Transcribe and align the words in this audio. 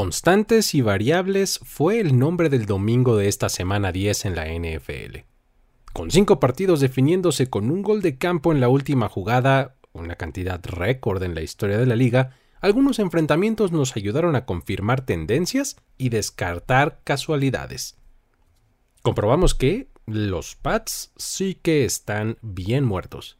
Constantes 0.00 0.74
y 0.74 0.80
variables 0.80 1.60
fue 1.62 2.00
el 2.00 2.18
nombre 2.18 2.48
del 2.48 2.64
domingo 2.64 3.18
de 3.18 3.28
esta 3.28 3.50
semana 3.50 3.92
10 3.92 4.24
en 4.24 4.34
la 4.34 4.46
NFL. 4.46 5.18
Con 5.92 6.10
cinco 6.10 6.40
partidos 6.40 6.80
definiéndose 6.80 7.50
con 7.50 7.70
un 7.70 7.82
gol 7.82 8.00
de 8.00 8.16
campo 8.16 8.50
en 8.50 8.60
la 8.60 8.70
última 8.70 9.10
jugada, 9.10 9.76
una 9.92 10.16
cantidad 10.16 10.58
récord 10.64 11.22
en 11.22 11.34
la 11.34 11.42
historia 11.42 11.76
de 11.76 11.84
la 11.84 11.96
liga, 11.96 12.34
algunos 12.62 12.98
enfrentamientos 12.98 13.72
nos 13.72 13.94
ayudaron 13.94 14.36
a 14.36 14.46
confirmar 14.46 15.04
tendencias 15.04 15.76
y 15.98 16.08
descartar 16.08 17.02
casualidades. 17.04 17.98
Comprobamos 19.02 19.54
que 19.54 19.90
los 20.06 20.56
Pats 20.56 21.12
sí 21.18 21.58
que 21.60 21.84
están 21.84 22.38
bien 22.40 22.86
muertos, 22.86 23.36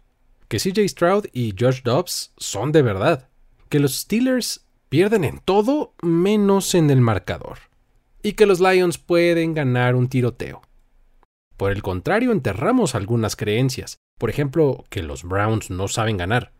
que 0.48 0.58
CJ 0.58 0.86
Stroud 0.90 1.24
y 1.32 1.54
Josh 1.58 1.80
Dobbs 1.84 2.34
son 2.36 2.70
de 2.70 2.82
verdad, 2.82 3.30
que 3.70 3.80
los 3.80 3.94
Steelers 4.00 4.66
pierden 4.90 5.24
en 5.24 5.38
todo 5.38 5.94
menos 6.02 6.74
en 6.74 6.90
el 6.90 7.00
marcador, 7.00 7.58
y 8.22 8.32
que 8.32 8.44
los 8.44 8.60
Lions 8.60 8.98
pueden 8.98 9.54
ganar 9.54 9.94
un 9.94 10.08
tiroteo. 10.08 10.60
Por 11.56 11.70
el 11.70 11.80
contrario, 11.82 12.32
enterramos 12.32 12.94
algunas 12.94 13.36
creencias, 13.36 13.98
por 14.18 14.30
ejemplo, 14.30 14.84
que 14.90 15.02
los 15.02 15.22
Browns 15.22 15.70
no 15.70 15.88
saben 15.88 16.16
ganar, 16.16 16.52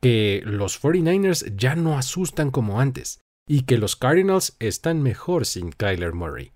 que 0.00 0.40
los 0.44 0.82
49ers 0.82 1.54
ya 1.54 1.76
no 1.76 1.98
asustan 1.98 2.50
como 2.50 2.80
antes, 2.80 3.20
y 3.48 3.62
que 3.62 3.78
los 3.78 3.94
Cardinals 3.94 4.56
están 4.58 5.02
mejor 5.02 5.46
sin 5.46 5.70
Kyler 5.70 6.14
Murray. 6.14 6.52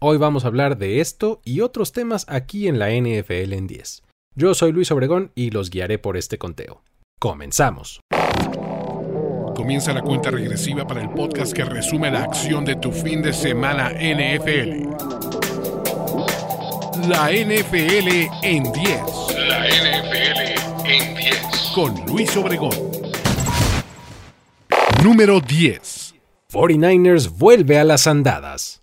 Hoy 0.00 0.16
vamos 0.16 0.44
a 0.44 0.48
hablar 0.48 0.78
de 0.78 1.00
esto 1.00 1.40
y 1.44 1.60
otros 1.60 1.92
temas 1.92 2.24
aquí 2.28 2.68
en 2.68 2.78
la 2.78 2.90
NFL 2.90 3.52
en 3.52 3.66
10. 3.66 4.02
Yo 4.34 4.54
soy 4.54 4.72
Luis 4.72 4.90
Obregón 4.90 5.30
y 5.34 5.50
los 5.50 5.70
guiaré 5.70 5.98
por 5.98 6.16
este 6.16 6.38
conteo. 6.38 6.82
Comenzamos. 7.20 8.00
Comienza 9.64 9.94
la 9.94 10.02
cuenta 10.02 10.30
regresiva 10.30 10.86
para 10.86 11.00
el 11.00 11.08
podcast 11.08 11.54
que 11.54 11.64
resume 11.64 12.10
la 12.10 12.24
acción 12.24 12.66
de 12.66 12.76
tu 12.76 12.92
fin 12.92 13.22
de 13.22 13.32
semana 13.32 13.92
NFL. 13.92 14.90
La 17.08 17.30
NFL 17.30 18.28
en 18.42 18.62
10. 18.62 18.74
La 19.48 19.66
NFL 19.66 20.84
en 20.84 21.16
10. 21.16 21.72
Con 21.74 21.94
Luis 22.04 22.36
Obregón. 22.36 22.74
Número 25.02 25.40
10. 25.40 26.14
49ers 26.52 27.30
vuelve 27.30 27.78
a 27.78 27.84
las 27.84 28.06
andadas. 28.06 28.82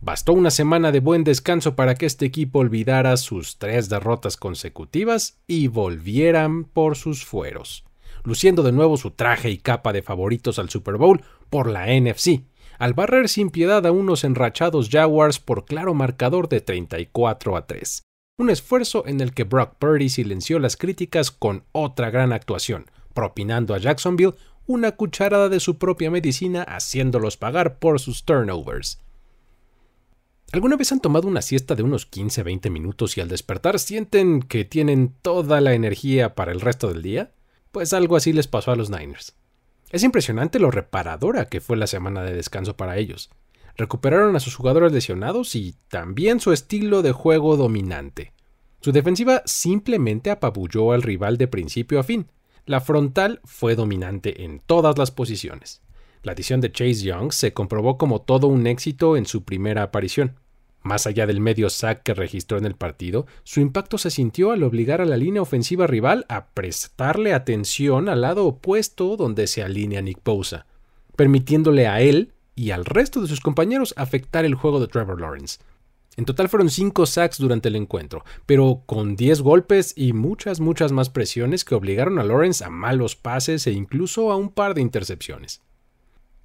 Bastó 0.00 0.32
una 0.32 0.50
semana 0.50 0.90
de 0.90 0.98
buen 0.98 1.22
descanso 1.22 1.76
para 1.76 1.94
que 1.94 2.06
este 2.06 2.26
equipo 2.26 2.58
olvidara 2.58 3.16
sus 3.16 3.56
tres 3.58 3.88
derrotas 3.88 4.36
consecutivas 4.36 5.38
y 5.46 5.68
volvieran 5.68 6.64
por 6.64 6.96
sus 6.96 7.24
fueros 7.24 7.84
luciendo 8.24 8.62
de 8.62 8.72
nuevo 8.72 8.96
su 8.96 9.10
traje 9.10 9.50
y 9.50 9.58
capa 9.58 9.92
de 9.92 10.02
favoritos 10.02 10.58
al 10.58 10.70
Super 10.70 10.96
Bowl 10.96 11.22
por 11.48 11.68
la 11.68 11.86
NFC, 11.86 12.42
al 12.78 12.94
barrer 12.94 13.28
sin 13.28 13.50
piedad 13.50 13.86
a 13.86 13.92
unos 13.92 14.24
enrachados 14.24 14.88
Jaguars 14.90 15.38
por 15.38 15.64
claro 15.64 15.94
marcador 15.94 16.48
de 16.48 16.60
34 16.60 17.56
a 17.56 17.66
3. 17.66 18.02
Un 18.38 18.50
esfuerzo 18.50 19.06
en 19.06 19.20
el 19.20 19.34
que 19.34 19.44
Brock 19.44 19.74
Purdy 19.78 20.08
silenció 20.08 20.58
las 20.58 20.76
críticas 20.76 21.30
con 21.30 21.64
otra 21.72 22.10
gran 22.10 22.32
actuación, 22.32 22.86
propinando 23.12 23.74
a 23.74 23.78
Jacksonville 23.78 24.34
una 24.66 24.92
cucharada 24.92 25.48
de 25.48 25.60
su 25.60 25.78
propia 25.78 26.10
medicina 26.10 26.62
haciéndolos 26.62 27.36
pagar 27.36 27.78
por 27.78 28.00
sus 28.00 28.24
turnovers. 28.24 29.00
¿Alguna 30.52 30.76
vez 30.76 30.90
han 30.90 31.00
tomado 31.00 31.28
una 31.28 31.42
siesta 31.42 31.74
de 31.74 31.82
unos 31.82 32.10
15-20 32.10 32.70
minutos 32.70 33.16
y 33.16 33.20
al 33.20 33.28
despertar 33.28 33.78
sienten 33.78 34.40
que 34.40 34.64
tienen 34.64 35.14
toda 35.22 35.60
la 35.60 35.74
energía 35.74 36.34
para 36.34 36.50
el 36.50 36.60
resto 36.60 36.88
del 36.88 37.02
día? 37.02 37.32
Pues 37.72 37.92
algo 37.92 38.16
así 38.16 38.32
les 38.32 38.48
pasó 38.48 38.72
a 38.72 38.76
los 38.76 38.90
Niners. 38.90 39.36
Es 39.90 40.02
impresionante 40.02 40.58
lo 40.58 40.70
reparadora 40.70 41.48
que 41.48 41.60
fue 41.60 41.76
la 41.76 41.86
semana 41.86 42.22
de 42.22 42.34
descanso 42.34 42.76
para 42.76 42.96
ellos. 42.96 43.30
Recuperaron 43.76 44.34
a 44.34 44.40
sus 44.40 44.56
jugadores 44.56 44.92
lesionados 44.92 45.54
y 45.54 45.76
también 45.88 46.40
su 46.40 46.52
estilo 46.52 47.02
de 47.02 47.12
juego 47.12 47.56
dominante. 47.56 48.32
Su 48.80 48.92
defensiva 48.92 49.42
simplemente 49.44 50.30
apabulló 50.30 50.92
al 50.92 51.02
rival 51.02 51.38
de 51.38 51.46
principio 51.46 52.00
a 52.00 52.02
fin. 52.02 52.30
La 52.66 52.80
frontal 52.80 53.40
fue 53.44 53.76
dominante 53.76 54.44
en 54.44 54.60
todas 54.60 54.98
las 54.98 55.12
posiciones. 55.12 55.82
La 56.22 56.32
adición 56.32 56.60
de 56.60 56.72
Chase 56.72 57.02
Young 57.04 57.32
se 57.32 57.52
comprobó 57.52 57.98
como 57.98 58.20
todo 58.20 58.48
un 58.48 58.66
éxito 58.66 59.16
en 59.16 59.26
su 59.26 59.44
primera 59.44 59.82
aparición. 59.84 60.39
Más 60.82 61.06
allá 61.06 61.26
del 61.26 61.40
medio 61.40 61.68
sack 61.68 62.02
que 62.02 62.14
registró 62.14 62.56
en 62.56 62.64
el 62.64 62.74
partido, 62.74 63.26
su 63.44 63.60
impacto 63.60 63.98
se 63.98 64.10
sintió 64.10 64.50
al 64.50 64.62
obligar 64.62 65.00
a 65.00 65.06
la 65.06 65.18
línea 65.18 65.42
ofensiva 65.42 65.86
rival 65.86 66.24
a 66.28 66.46
prestarle 66.46 67.34
atención 67.34 68.08
al 68.08 68.22
lado 68.22 68.46
opuesto 68.46 69.16
donde 69.16 69.46
se 69.46 69.62
alinea 69.62 70.00
Nick 70.00 70.24
Bosa, 70.24 70.66
permitiéndole 71.16 71.86
a 71.86 72.00
él 72.00 72.32
y 72.54 72.70
al 72.70 72.86
resto 72.86 73.20
de 73.20 73.28
sus 73.28 73.40
compañeros 73.40 73.92
afectar 73.96 74.44
el 74.44 74.54
juego 74.54 74.80
de 74.80 74.88
Trevor 74.88 75.20
Lawrence. 75.20 75.58
En 76.16 76.24
total 76.24 76.48
fueron 76.48 76.70
5 76.70 77.06
sacks 77.06 77.38
durante 77.38 77.68
el 77.68 77.76
encuentro, 77.76 78.24
pero 78.46 78.82
con 78.86 79.16
10 79.16 79.42
golpes 79.42 79.92
y 79.96 80.12
muchas, 80.12 80.60
muchas 80.60 80.92
más 80.92 81.08
presiones 81.08 81.64
que 81.64 81.74
obligaron 81.74 82.18
a 82.18 82.24
Lawrence 82.24 82.64
a 82.64 82.70
malos 82.70 83.16
pases 83.16 83.66
e 83.66 83.72
incluso 83.72 84.32
a 84.32 84.36
un 84.36 84.50
par 84.50 84.74
de 84.74 84.80
intercepciones. 84.80 85.62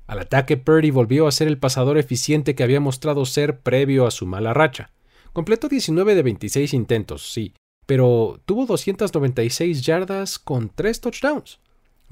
Al 0.07 0.19
ataque, 0.19 0.57
Purdy 0.57 0.91
volvió 0.91 1.27
a 1.27 1.31
ser 1.31 1.47
el 1.47 1.57
pasador 1.57 1.97
eficiente 1.97 2.53
que 2.53 2.63
había 2.63 2.79
mostrado 2.79 3.25
ser 3.25 3.59
previo 3.59 4.05
a 4.05 4.11
su 4.11 4.25
mala 4.25 4.53
racha. 4.53 4.91
Completó 5.33 5.67
19 5.67 6.15
de 6.15 6.23
26 6.23 6.73
intentos, 6.73 7.31
sí, 7.33 7.53
pero 7.85 8.39
tuvo 8.45 8.65
296 8.65 9.81
yardas 9.81 10.39
con 10.39 10.69
3 10.73 11.01
touchdowns. 11.01 11.59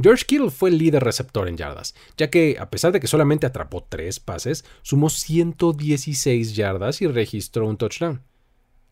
George 0.01 0.25
Kittle 0.25 0.49
fue 0.49 0.71
el 0.71 0.79
líder 0.79 1.03
receptor 1.03 1.47
en 1.47 1.55
yardas, 1.55 1.93
ya 2.17 2.31
que, 2.31 2.57
a 2.59 2.71
pesar 2.71 2.91
de 2.91 2.99
que 2.99 3.07
solamente 3.07 3.45
atrapó 3.45 3.85
3 3.87 4.19
pases, 4.19 4.65
sumó 4.81 5.09
116 5.09 6.55
yardas 6.55 7.01
y 7.01 7.07
registró 7.07 7.67
un 7.67 7.77
touchdown. 7.77 8.23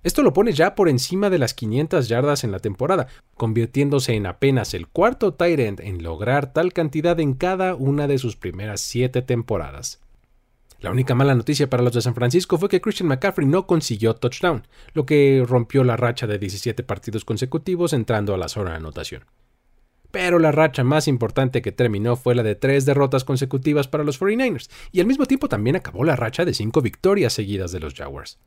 Esto 0.04 0.24
lo 0.24 0.34
pone 0.34 0.52
ya 0.52 0.74
por 0.74 0.90
encima 0.90 1.30
de 1.30 1.38
las 1.38 1.54
500 1.54 2.08
yardas 2.08 2.44
en 2.44 2.52
la 2.52 2.60
temporada, 2.60 3.08
convirtiéndose 3.36 4.14
en 4.14 4.26
apenas 4.26 4.74
el 4.74 4.88
cuarto 4.88 5.36
end 5.40 5.80
en 5.80 6.02
lograr 6.02 6.54
tal 6.54 6.74
cantidad 6.74 7.20
en 7.20 7.34
cada 7.34 7.76
una 7.76 8.08
de 8.08 8.18
sus 8.18 8.36
primeras 8.36 8.82
siete 8.82 9.22
temporadas. 9.22 10.02
La 10.80 10.90
única 10.90 11.14
mala 11.14 11.36
noticia 11.36 11.70
para 11.70 11.84
los 11.84 11.94
de 11.94 12.02
San 12.02 12.16
Francisco 12.16 12.58
fue 12.58 12.68
que 12.68 12.82
Christian 12.82 13.08
McCaffrey 13.08 13.48
no 13.48 13.68
consiguió 13.68 14.16
touchdown, 14.16 14.66
lo 14.94 15.06
que 15.06 15.46
rompió 15.48 15.84
la 15.84 15.96
racha 15.96 16.26
de 16.26 16.40
17 16.40 16.82
partidos 16.82 17.24
consecutivos 17.24 17.94
entrando 17.94 18.34
a 18.34 18.38
la 18.40 18.48
zona 18.48 18.72
de 18.72 18.78
anotación. 18.78 19.26
Pero 20.10 20.40
la 20.40 20.52
racha 20.52 20.84
más 20.84 21.08
importante 21.08 21.62
que 21.62 21.72
terminó 21.72 22.16
fue 22.16 22.34
la 22.34 22.42
de 22.42 22.56
tres 22.56 22.86
derrotas 22.86 23.24
consecutivas 23.24 23.88
para 23.88 24.04
los 24.04 24.20
49ers, 24.20 24.72
y 24.92 25.00
al 25.00 25.06
mismo 25.06 25.28
tiempo 25.28 25.48
también 25.48 25.76
acabó 25.76 26.04
la 26.04 26.16
racha 26.16 26.46
de 26.46 26.56
cinco 26.56 26.82
victorias 26.82 27.34
seguidas 27.34 27.72
de 27.72 27.80
los 27.80 27.94
Jaguars. 27.94 28.40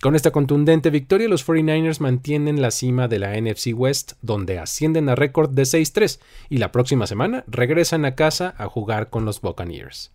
Con 0.00 0.14
esta 0.14 0.30
contundente 0.30 0.90
victoria, 0.90 1.26
los 1.26 1.44
49ers 1.44 1.98
mantienen 1.98 2.62
la 2.62 2.70
cima 2.70 3.08
de 3.08 3.18
la 3.18 3.34
NFC 3.40 3.72
West, 3.74 4.12
donde 4.22 4.60
ascienden 4.60 5.08
a 5.08 5.16
récord 5.16 5.50
de 5.50 5.62
6-3 5.62 6.20
y 6.48 6.58
la 6.58 6.70
próxima 6.70 7.08
semana 7.08 7.42
regresan 7.48 8.04
a 8.04 8.14
casa 8.14 8.54
a 8.58 8.68
jugar 8.68 9.10
con 9.10 9.24
los 9.24 9.40
Buccaneers. 9.40 10.12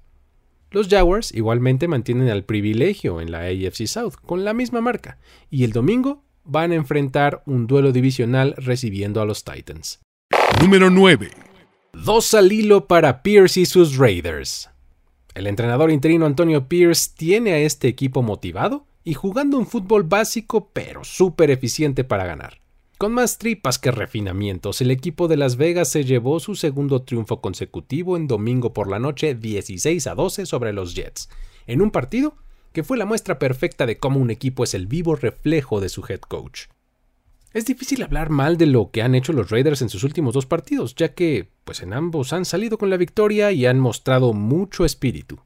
Los 0.72 0.88
Jaguars 0.88 1.34
igualmente 1.34 1.90
mantienen 1.90 2.30
el 2.30 2.46
privilegio 2.46 3.20
en 3.20 3.30
la 3.30 3.42
AFC 3.42 3.86
South 3.86 4.14
con 4.26 4.46
la 4.46 4.54
misma 4.54 4.80
marca 4.80 5.18
y 5.50 5.66
el 5.66 5.74
domingo 5.74 6.24
van 6.46 6.72
a 6.72 6.76
enfrentar 6.76 7.44
un 7.46 7.68
duelo 7.68 7.92
divisional 7.92 8.56
recibiendo 8.58 9.22
a 9.22 9.26
los 9.26 9.44
Titans. 9.44 10.00
Número 10.62 10.90
9. 10.90 11.30
Dos 11.92 12.34
al 12.34 12.54
hilo 12.54 12.88
para 12.88 13.22
Pierce 13.22 13.60
y 13.60 13.66
sus 13.66 13.98
Raiders. 13.98 14.70
El 15.36 15.46
entrenador 15.46 15.92
interino 15.92 16.26
Antonio 16.26 16.70
Pierce 16.70 17.12
tiene 17.18 17.52
a 17.52 17.58
este 17.60 17.90
equipo 17.90 18.22
motivado 18.22 18.88
y 19.03 19.14
jugando 19.14 19.58
un 19.58 19.68
fútbol 19.68 20.03
básico 20.03 20.69
pero 20.74 21.03
súper 21.03 21.52
eficiente 21.52 22.03
para 22.03 22.25
ganar. 22.25 22.59
Con 22.97 23.12
más 23.12 23.38
tripas 23.38 23.80
que 23.80 23.91
refinamientos, 23.91 24.80
el 24.80 24.91
equipo 24.91 25.28
de 25.28 25.36
Las 25.36 25.58
Vegas 25.58 25.90
se 25.90 26.06
llevó 26.06 26.40
su 26.40 26.56
segundo 26.56 27.02
triunfo 27.02 27.42
consecutivo 27.42 28.16
en 28.16 28.28
domingo 28.28 28.72
por 28.72 28.90
la 28.90 29.00
noche 29.00 29.36
16 29.36 30.07
a 30.07 30.16
12 30.16 30.45
sobre 30.45 30.72
los 30.72 30.95
Jets, 30.95 31.30
en 31.68 31.81
un 31.81 31.92
partido 31.92 32.36
que 32.72 32.83
fue 32.83 32.98
la 32.98 33.06
muestra 33.06 33.39
perfecta 33.39 33.86
de 33.86 33.98
cómo 33.98 34.19
un 34.19 34.31
equipo 34.31 34.63
es 34.63 34.74
el 34.74 34.88
vivo 34.88 35.16
reflejo 35.16 35.81
de 35.81 35.89
su 35.89 36.04
head 36.07 36.22
coach. 36.22 36.68
Es 37.54 37.66
difícil 37.66 38.01
hablar 38.01 38.30
mal 38.30 38.57
de 38.57 38.66
lo 38.66 38.89
que 38.89 39.04
han 39.04 39.13
hecho 39.13 39.31
los 39.31 39.51
Raiders 39.51 39.83
en 39.83 39.89
sus 39.89 40.04
últimos 40.04 40.33
dos 40.33 40.48
partidos, 40.48 40.95
ya 40.95 41.13
que, 41.13 41.51
pues 41.66 41.81
en 41.83 41.94
ambos 41.94 42.33
han 42.33 42.45
salido 42.45 42.80
con 42.80 42.89
la 42.89 42.98
victoria 42.98 43.51
y 43.51 43.68
han 43.68 43.80
mostrado 43.80 44.33
mucho 44.33 44.86
espíritu. 44.86 45.39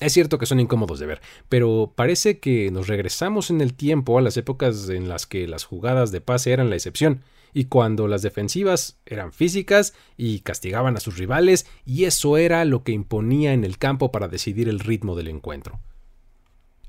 Es 0.00 0.12
cierto 0.12 0.38
que 0.38 0.46
son 0.46 0.60
incómodos 0.60 1.00
de 1.00 1.06
ver, 1.06 1.20
pero 1.48 1.92
parece 1.94 2.38
que 2.38 2.70
nos 2.70 2.86
regresamos 2.86 3.50
en 3.50 3.60
el 3.60 3.74
tiempo 3.74 4.16
a 4.16 4.22
las 4.22 4.36
épocas 4.36 4.88
en 4.88 5.08
las 5.08 5.26
que 5.26 5.48
las 5.48 5.64
jugadas 5.64 6.12
de 6.12 6.20
pase 6.20 6.52
eran 6.52 6.70
la 6.70 6.76
excepción, 6.76 7.24
y 7.52 7.64
cuando 7.64 8.06
las 8.06 8.22
defensivas 8.22 8.98
eran 9.06 9.32
físicas 9.32 9.94
y 10.16 10.40
castigaban 10.40 10.96
a 10.96 11.00
sus 11.00 11.18
rivales, 11.18 11.66
y 11.84 12.04
eso 12.04 12.36
era 12.36 12.64
lo 12.64 12.84
que 12.84 12.92
imponía 12.92 13.52
en 13.52 13.64
el 13.64 13.78
campo 13.78 14.12
para 14.12 14.28
decidir 14.28 14.68
el 14.68 14.78
ritmo 14.78 15.16
del 15.16 15.28
encuentro. 15.28 15.80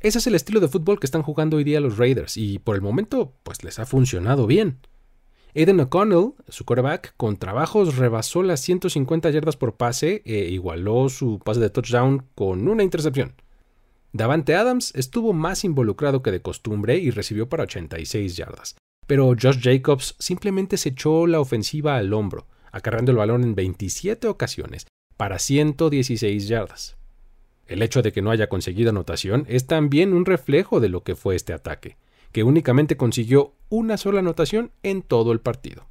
Ese 0.01 0.19
es 0.19 0.27
el 0.27 0.35
estilo 0.35 0.59
de 0.59 0.67
fútbol 0.67 0.99
que 0.99 1.07
están 1.07 1.23
jugando 1.23 1.57
hoy 1.57 1.63
día 1.63 1.79
los 1.79 1.97
Raiders, 1.97 2.37
y 2.37 2.59
por 2.59 2.75
el 2.75 2.81
momento, 2.81 3.33
pues 3.41 3.63
les 3.63 3.79
ha 3.79 3.87
funcionado 3.87 4.45
bien. 4.45 4.77
Aiden 5.55 5.79
O'Connell, 5.79 6.33
su 6.47 6.63
quarterback, 6.63 7.15
con 7.17 7.37
trabajos 7.37 7.97
rebasó 7.97 8.43
las 8.43 8.59
150 8.59 9.31
yardas 9.31 9.57
por 9.57 9.77
pase 9.77 10.21
e 10.23 10.49
igualó 10.49 11.09
su 11.09 11.39
pase 11.39 11.59
de 11.59 11.71
touchdown 11.71 12.23
con 12.35 12.67
una 12.67 12.83
intercepción. 12.83 13.33
Davante 14.13 14.55
Adams 14.55 14.93
estuvo 14.95 15.33
más 15.33 15.63
involucrado 15.63 16.21
que 16.21 16.31
de 16.31 16.43
costumbre 16.43 16.97
y 16.99 17.09
recibió 17.09 17.49
para 17.49 17.63
86 17.63 18.37
yardas, 18.37 18.75
pero 19.07 19.29
Josh 19.29 19.59
Jacobs 19.59 20.15
simplemente 20.19 20.77
se 20.77 20.89
echó 20.89 21.25
la 21.25 21.39
ofensiva 21.39 21.97
al 21.97 22.13
hombro, 22.13 22.45
acarreando 22.71 23.11
el 23.11 23.17
balón 23.17 23.43
en 23.43 23.55
27 23.55 24.27
ocasiones 24.27 24.85
para 25.17 25.39
116 25.39 26.47
yardas. 26.47 26.95
El 27.65 27.81
hecho 27.81 28.03
de 28.03 28.11
que 28.11 28.21
no 28.21 28.29
haya 28.29 28.49
conseguido 28.49 28.91
anotación 28.91 29.45
es 29.47 29.65
también 29.65 30.13
un 30.13 30.25
reflejo 30.25 30.79
de 30.79 30.89
lo 30.89 31.03
que 31.03 31.15
fue 31.15 31.35
este 31.35 31.53
ataque 31.53 31.97
que 32.31 32.43
únicamente 32.43 32.97
consiguió 32.97 33.53
una 33.69 33.97
sola 33.97 34.19
anotación 34.19 34.71
en 34.83 35.01
todo 35.01 35.31
el 35.31 35.39
partido. 35.39 35.87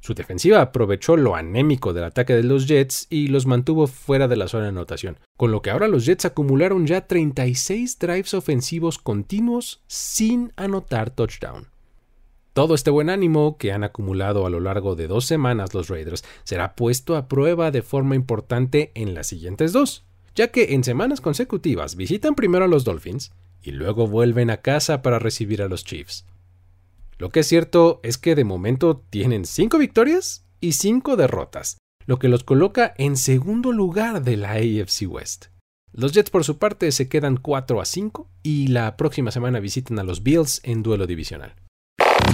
Su 0.00 0.14
defensiva 0.14 0.60
aprovechó 0.60 1.16
lo 1.16 1.34
anémico 1.34 1.92
del 1.92 2.04
ataque 2.04 2.34
de 2.34 2.44
los 2.44 2.68
Jets 2.68 3.08
y 3.10 3.28
los 3.28 3.46
mantuvo 3.46 3.88
fuera 3.88 4.28
de 4.28 4.36
la 4.36 4.46
zona 4.46 4.64
de 4.64 4.68
anotación, 4.70 5.18
con 5.36 5.50
lo 5.50 5.60
que 5.60 5.70
ahora 5.70 5.88
los 5.88 6.06
Jets 6.06 6.24
acumularon 6.24 6.86
ya 6.86 7.06
36 7.06 7.98
drives 7.98 8.32
ofensivos 8.34 8.98
continuos 8.98 9.82
sin 9.88 10.52
anotar 10.56 11.10
touchdown. 11.10 11.66
Todo 12.52 12.74
este 12.74 12.90
buen 12.90 13.10
ánimo 13.10 13.56
que 13.56 13.72
han 13.72 13.84
acumulado 13.84 14.46
a 14.46 14.50
lo 14.50 14.60
largo 14.60 14.94
de 14.94 15.08
dos 15.08 15.26
semanas 15.26 15.74
los 15.74 15.88
Raiders 15.88 16.24
será 16.44 16.74
puesto 16.74 17.16
a 17.16 17.28
prueba 17.28 17.70
de 17.70 17.82
forma 17.82 18.14
importante 18.14 18.92
en 18.94 19.14
las 19.14 19.26
siguientes 19.26 19.72
dos, 19.72 20.04
ya 20.34 20.48
que 20.48 20.74
en 20.74 20.84
semanas 20.84 21.20
consecutivas 21.20 21.96
visitan 21.96 22.34
primero 22.34 22.64
a 22.64 22.68
los 22.68 22.84
Dolphins 22.84 23.32
y 23.68 23.70
luego 23.70 24.06
vuelven 24.06 24.48
a 24.48 24.62
casa 24.62 25.02
para 25.02 25.18
recibir 25.18 25.60
a 25.60 25.68
los 25.68 25.84
Chiefs. 25.84 26.24
Lo 27.18 27.28
que 27.28 27.40
es 27.40 27.46
cierto 27.46 28.00
es 28.02 28.16
que 28.16 28.34
de 28.34 28.44
momento 28.44 29.04
tienen 29.10 29.44
5 29.44 29.76
victorias 29.76 30.46
y 30.58 30.72
5 30.72 31.16
derrotas, 31.16 31.76
lo 32.06 32.18
que 32.18 32.28
los 32.28 32.44
coloca 32.44 32.94
en 32.96 33.18
segundo 33.18 33.72
lugar 33.72 34.22
de 34.22 34.38
la 34.38 34.52
AFC 34.52 35.02
West. 35.06 35.46
Los 35.92 36.12
Jets 36.12 36.30
por 36.30 36.44
su 36.44 36.58
parte 36.58 36.90
se 36.92 37.10
quedan 37.10 37.36
4 37.36 37.80
a 37.82 37.84
5 37.84 38.30
y 38.42 38.68
la 38.68 38.96
próxima 38.96 39.30
semana 39.30 39.60
visitan 39.60 39.98
a 39.98 40.02
los 40.02 40.22
Bills 40.22 40.62
en 40.62 40.82
duelo 40.82 41.06
divisional. 41.06 41.54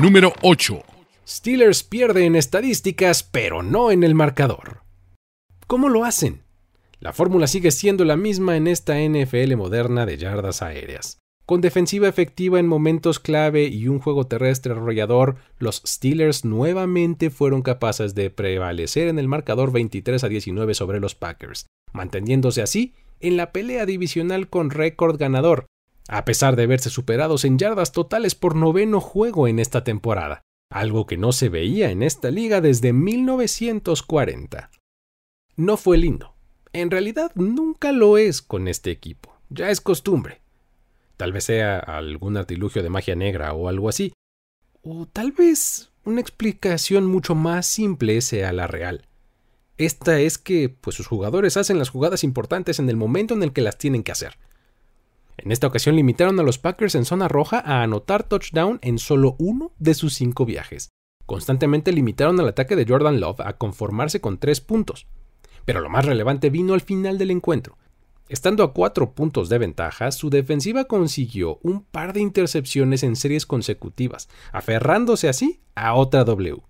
Número 0.00 0.34
8. 0.42 0.82
Steelers 1.26 1.82
pierde 1.82 2.26
en 2.26 2.36
estadísticas, 2.36 3.24
pero 3.24 3.64
no 3.64 3.90
en 3.90 4.04
el 4.04 4.14
marcador. 4.14 4.82
¿Cómo 5.66 5.88
lo 5.88 6.04
hacen? 6.04 6.42
La 7.00 7.12
fórmula 7.12 7.48
sigue 7.48 7.72
siendo 7.72 8.04
la 8.04 8.16
misma 8.16 8.56
en 8.56 8.68
esta 8.68 9.00
NFL 9.00 9.56
moderna 9.56 10.06
de 10.06 10.16
yardas 10.16 10.62
aéreas. 10.62 11.18
Con 11.46 11.60
defensiva 11.60 12.08
efectiva 12.08 12.58
en 12.58 12.66
momentos 12.66 13.20
clave 13.20 13.64
y 13.64 13.88
un 13.88 13.98
juego 13.98 14.26
terrestre 14.26 14.72
arrollador, 14.72 15.36
los 15.58 15.82
Steelers 15.86 16.46
nuevamente 16.46 17.28
fueron 17.28 17.60
capaces 17.60 18.14
de 18.14 18.30
prevalecer 18.30 19.08
en 19.08 19.18
el 19.18 19.28
marcador 19.28 19.70
23 19.70 20.24
a 20.24 20.28
19 20.28 20.72
sobre 20.72 21.00
los 21.00 21.14
Packers, 21.14 21.66
manteniéndose 21.92 22.62
así 22.62 22.94
en 23.20 23.36
la 23.36 23.52
pelea 23.52 23.84
divisional 23.84 24.48
con 24.48 24.70
récord 24.70 25.18
ganador, 25.18 25.66
a 26.08 26.24
pesar 26.24 26.56
de 26.56 26.66
verse 26.66 26.88
superados 26.88 27.44
en 27.44 27.58
yardas 27.58 27.92
totales 27.92 28.34
por 28.34 28.56
noveno 28.56 29.02
juego 29.02 29.46
en 29.46 29.58
esta 29.58 29.84
temporada, 29.84 30.40
algo 30.70 31.06
que 31.06 31.18
no 31.18 31.32
se 31.32 31.50
veía 31.50 31.90
en 31.90 32.02
esta 32.02 32.30
liga 32.30 32.62
desde 32.62 32.94
1940. 32.94 34.70
No 35.56 35.76
fue 35.76 35.98
lindo, 35.98 36.34
en 36.72 36.90
realidad 36.90 37.32
nunca 37.34 37.92
lo 37.92 38.16
es 38.16 38.40
con 38.40 38.66
este 38.66 38.90
equipo, 38.90 39.36
ya 39.50 39.68
es 39.68 39.82
costumbre. 39.82 40.43
Tal 41.16 41.32
vez 41.32 41.44
sea 41.44 41.78
algún 41.78 42.36
artilugio 42.36 42.82
de 42.82 42.90
magia 42.90 43.14
negra 43.14 43.52
o 43.52 43.68
algo 43.68 43.88
así. 43.88 44.12
O 44.82 45.06
tal 45.06 45.32
vez 45.32 45.90
una 46.04 46.20
explicación 46.20 47.06
mucho 47.06 47.34
más 47.34 47.66
simple 47.66 48.20
sea 48.20 48.52
la 48.52 48.66
real. 48.66 49.06
Esta 49.76 50.20
es 50.20 50.38
que 50.38 50.68
pues 50.68 50.96
sus 50.96 51.06
jugadores 51.06 51.56
hacen 51.56 51.78
las 51.78 51.88
jugadas 51.88 52.22
importantes 52.22 52.78
en 52.78 52.88
el 52.88 52.96
momento 52.96 53.34
en 53.34 53.42
el 53.42 53.52
que 53.52 53.62
las 53.62 53.78
tienen 53.78 54.02
que 54.02 54.12
hacer. 54.12 54.38
En 55.36 55.50
esta 55.50 55.66
ocasión 55.66 55.96
limitaron 55.96 56.38
a 56.38 56.44
los 56.44 56.58
Packers 56.58 56.94
en 56.94 57.04
zona 57.04 57.26
roja 57.26 57.58
a 57.58 57.82
anotar 57.82 58.22
touchdown 58.22 58.78
en 58.82 58.98
solo 58.98 59.34
uno 59.38 59.72
de 59.78 59.94
sus 59.94 60.14
cinco 60.14 60.44
viajes. 60.44 60.90
Constantemente 61.26 61.92
limitaron 61.92 62.38
al 62.38 62.48
ataque 62.48 62.76
de 62.76 62.86
Jordan 62.86 63.18
Love 63.18 63.40
a 63.40 63.56
conformarse 63.56 64.20
con 64.20 64.38
tres 64.38 64.60
puntos, 64.60 65.06
pero 65.64 65.80
lo 65.80 65.88
más 65.88 66.04
relevante 66.04 66.50
vino 66.50 66.74
al 66.74 66.82
final 66.82 67.18
del 67.18 67.30
encuentro. 67.30 67.78
Estando 68.30 68.64
a 68.64 68.72
cuatro 68.72 69.12
puntos 69.12 69.50
de 69.50 69.58
ventaja, 69.58 70.10
su 70.10 70.30
defensiva 70.30 70.84
consiguió 70.84 71.58
un 71.62 71.82
par 71.84 72.14
de 72.14 72.20
intercepciones 72.20 73.02
en 73.02 73.16
series 73.16 73.44
consecutivas, 73.44 74.30
aferrándose 74.50 75.28
así 75.28 75.60
a 75.74 75.94
otra 75.94 76.24
W. 76.24 76.62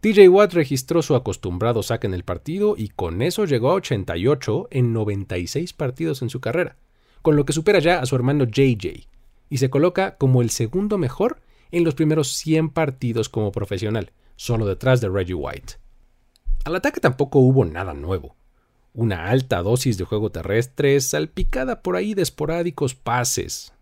TJ 0.00 0.28
Watt 0.28 0.52
registró 0.52 1.02
su 1.02 1.14
acostumbrado 1.14 1.84
saque 1.84 2.08
en 2.08 2.14
el 2.14 2.24
partido 2.24 2.74
y 2.76 2.88
con 2.88 3.22
eso 3.22 3.44
llegó 3.44 3.70
a 3.70 3.74
88 3.74 4.66
en 4.72 4.92
96 4.92 5.72
partidos 5.74 6.22
en 6.22 6.28
su 6.28 6.40
carrera, 6.40 6.76
con 7.22 7.36
lo 7.36 7.44
que 7.44 7.52
supera 7.52 7.78
ya 7.78 8.00
a 8.00 8.06
su 8.06 8.16
hermano 8.16 8.44
JJ, 8.44 9.06
y 9.48 9.58
se 9.58 9.70
coloca 9.70 10.16
como 10.16 10.42
el 10.42 10.50
segundo 10.50 10.98
mejor 10.98 11.40
en 11.70 11.84
los 11.84 11.94
primeros 11.94 12.32
100 12.32 12.70
partidos 12.70 13.28
como 13.28 13.52
profesional, 13.52 14.10
solo 14.34 14.66
detrás 14.66 15.00
de 15.00 15.08
Reggie 15.08 15.34
White. 15.34 15.74
Al 16.64 16.74
ataque 16.74 16.98
tampoco 16.98 17.38
hubo 17.38 17.64
nada 17.64 17.94
nuevo. 17.94 18.34
Una 18.96 19.28
alta 19.28 19.60
dosis 19.60 19.98
de 19.98 20.06
juego 20.06 20.30
terrestre 20.30 20.98
salpicada 21.02 21.82
por 21.82 21.96
ahí 21.96 22.14
de 22.14 22.22
esporádicos 22.22 22.94
pases. 22.94 23.74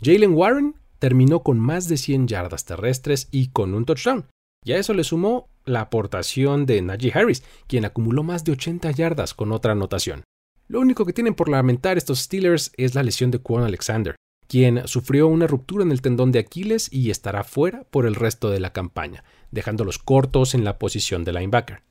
Jalen 0.00 0.32
Warren 0.32 0.76
terminó 0.98 1.42
con 1.42 1.60
más 1.60 1.88
de 1.88 1.98
100 1.98 2.26
yardas 2.26 2.64
terrestres 2.64 3.28
y 3.30 3.48
con 3.48 3.74
un 3.74 3.84
touchdown. 3.84 4.24
Y 4.64 4.72
a 4.72 4.78
eso 4.78 4.94
le 4.94 5.04
sumó 5.04 5.50
la 5.66 5.82
aportación 5.82 6.64
de 6.64 6.80
Najee 6.80 7.12
Harris, 7.12 7.42
quien 7.66 7.84
acumuló 7.84 8.22
más 8.22 8.44
de 8.44 8.52
80 8.52 8.92
yardas 8.92 9.34
con 9.34 9.52
otra 9.52 9.72
anotación. 9.72 10.24
Lo 10.68 10.80
único 10.80 11.04
que 11.04 11.12
tienen 11.12 11.34
por 11.34 11.50
lamentar 11.50 11.98
estos 11.98 12.20
Steelers 12.20 12.72
es 12.78 12.94
la 12.94 13.02
lesión 13.02 13.30
de 13.30 13.40
Quan 13.40 13.62
Alexander, 13.62 14.16
quien 14.48 14.88
sufrió 14.88 15.28
una 15.28 15.46
ruptura 15.46 15.84
en 15.84 15.92
el 15.92 16.00
tendón 16.00 16.32
de 16.32 16.38
Aquiles 16.38 16.90
y 16.90 17.10
estará 17.10 17.44
fuera 17.44 17.84
por 17.90 18.06
el 18.06 18.14
resto 18.14 18.48
de 18.48 18.60
la 18.60 18.72
campaña, 18.72 19.22
dejándolos 19.50 19.98
cortos 19.98 20.54
en 20.54 20.64
la 20.64 20.78
posición 20.78 21.24
de 21.24 21.34
linebacker. 21.34 21.82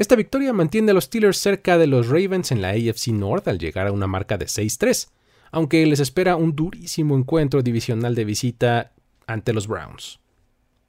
Esta 0.00 0.16
victoria 0.16 0.54
mantiene 0.54 0.92
a 0.92 0.94
los 0.94 1.04
Steelers 1.04 1.36
cerca 1.36 1.76
de 1.76 1.86
los 1.86 2.08
Ravens 2.08 2.52
en 2.52 2.62
la 2.62 2.70
AFC 2.70 3.08
North 3.08 3.46
al 3.48 3.58
llegar 3.58 3.86
a 3.86 3.92
una 3.92 4.06
marca 4.06 4.38
de 4.38 4.46
6-3, 4.46 5.10
aunque 5.52 5.84
les 5.84 6.00
espera 6.00 6.36
un 6.36 6.56
durísimo 6.56 7.14
encuentro 7.18 7.60
divisional 7.60 8.14
de 8.14 8.24
visita 8.24 8.92
ante 9.26 9.52
los 9.52 9.66
Browns. 9.66 10.18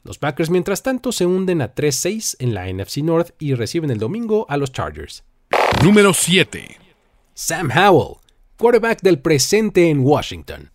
Los 0.06 0.18
Packers, 0.18 0.50
mientras 0.50 0.82
tanto, 0.82 1.12
se 1.12 1.26
hunden 1.26 1.62
a 1.62 1.76
3-6 1.76 2.38
en 2.40 2.54
la 2.54 2.72
NFC 2.72 3.00
North 3.00 3.32
y 3.38 3.54
reciben 3.54 3.92
el 3.92 3.98
domingo 3.98 4.46
a 4.48 4.56
los 4.56 4.72
Chargers. 4.72 5.26
Número 5.84 6.14
7. 6.14 6.78
Sam 7.34 7.70
Howell, 7.70 8.16
quarterback 8.56 9.02
del 9.02 9.20
presente 9.20 9.90
en 9.90 10.00
Washington. 10.00 10.72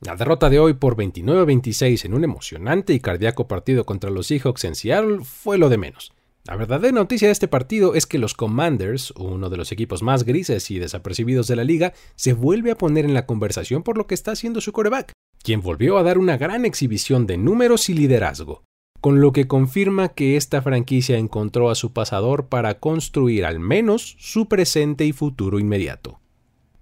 La 0.00 0.16
derrota 0.16 0.50
de 0.50 0.58
hoy 0.58 0.74
por 0.74 0.96
29-26 0.96 2.04
en 2.06 2.14
un 2.14 2.24
emocionante 2.24 2.94
y 2.94 2.98
cardíaco 2.98 3.46
partido 3.46 3.86
contra 3.86 4.10
los 4.10 4.26
Seahawks 4.26 4.64
en 4.64 4.74
Seattle 4.74 5.20
fue 5.22 5.56
lo 5.56 5.68
de 5.68 5.78
menos. 5.78 6.15
La 6.46 6.54
verdadera 6.54 6.92
noticia 6.92 7.26
de 7.26 7.32
este 7.32 7.48
partido 7.48 7.96
es 7.96 8.06
que 8.06 8.18
los 8.18 8.34
Commanders, 8.34 9.10
uno 9.16 9.50
de 9.50 9.56
los 9.56 9.72
equipos 9.72 10.04
más 10.04 10.22
grises 10.22 10.70
y 10.70 10.78
desapercibidos 10.78 11.48
de 11.48 11.56
la 11.56 11.64
liga, 11.64 11.92
se 12.14 12.34
vuelve 12.34 12.70
a 12.70 12.78
poner 12.78 13.04
en 13.04 13.14
la 13.14 13.26
conversación 13.26 13.82
por 13.82 13.98
lo 13.98 14.06
que 14.06 14.14
está 14.14 14.30
haciendo 14.30 14.60
su 14.60 14.70
coreback, 14.70 15.10
quien 15.42 15.60
volvió 15.60 15.98
a 15.98 16.04
dar 16.04 16.18
una 16.18 16.36
gran 16.36 16.64
exhibición 16.64 17.26
de 17.26 17.36
números 17.36 17.88
y 17.88 17.94
liderazgo, 17.94 18.62
con 19.00 19.20
lo 19.20 19.32
que 19.32 19.48
confirma 19.48 20.10
que 20.10 20.36
esta 20.36 20.62
franquicia 20.62 21.18
encontró 21.18 21.68
a 21.68 21.74
su 21.74 21.92
pasador 21.92 22.46
para 22.46 22.78
construir 22.78 23.44
al 23.44 23.58
menos 23.58 24.14
su 24.20 24.46
presente 24.46 25.04
y 25.04 25.12
futuro 25.12 25.58
inmediato. 25.58 26.20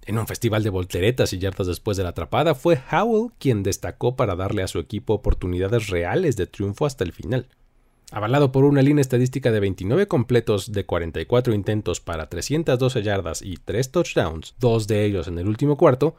En 0.04 0.18
un 0.18 0.26
festival 0.26 0.62
de 0.62 0.68
volteretas 0.68 1.32
y 1.32 1.38
yardas 1.38 1.68
después 1.68 1.96
de 1.96 2.02
la 2.02 2.10
atrapada, 2.10 2.54
fue 2.54 2.78
Howell 2.92 3.32
quien 3.38 3.62
destacó 3.62 4.14
para 4.14 4.36
darle 4.36 4.62
a 4.62 4.68
su 4.68 4.78
equipo 4.78 5.14
oportunidades 5.14 5.88
reales 5.88 6.36
de 6.36 6.46
triunfo 6.46 6.84
hasta 6.84 7.04
el 7.04 7.12
final. 7.12 7.48
Avalado 8.14 8.52
por 8.52 8.64
una 8.64 8.80
línea 8.80 9.00
estadística 9.00 9.50
de 9.50 9.58
29 9.58 10.06
completos 10.06 10.70
de 10.70 10.86
44 10.86 11.52
intentos 11.52 12.00
para 12.00 12.28
312 12.28 13.02
yardas 13.02 13.42
y 13.42 13.56
3 13.56 13.90
touchdowns, 13.90 14.54
dos 14.60 14.86
de 14.86 15.04
ellos 15.04 15.26
en 15.26 15.36
el 15.36 15.48
último 15.48 15.76
cuarto, 15.76 16.14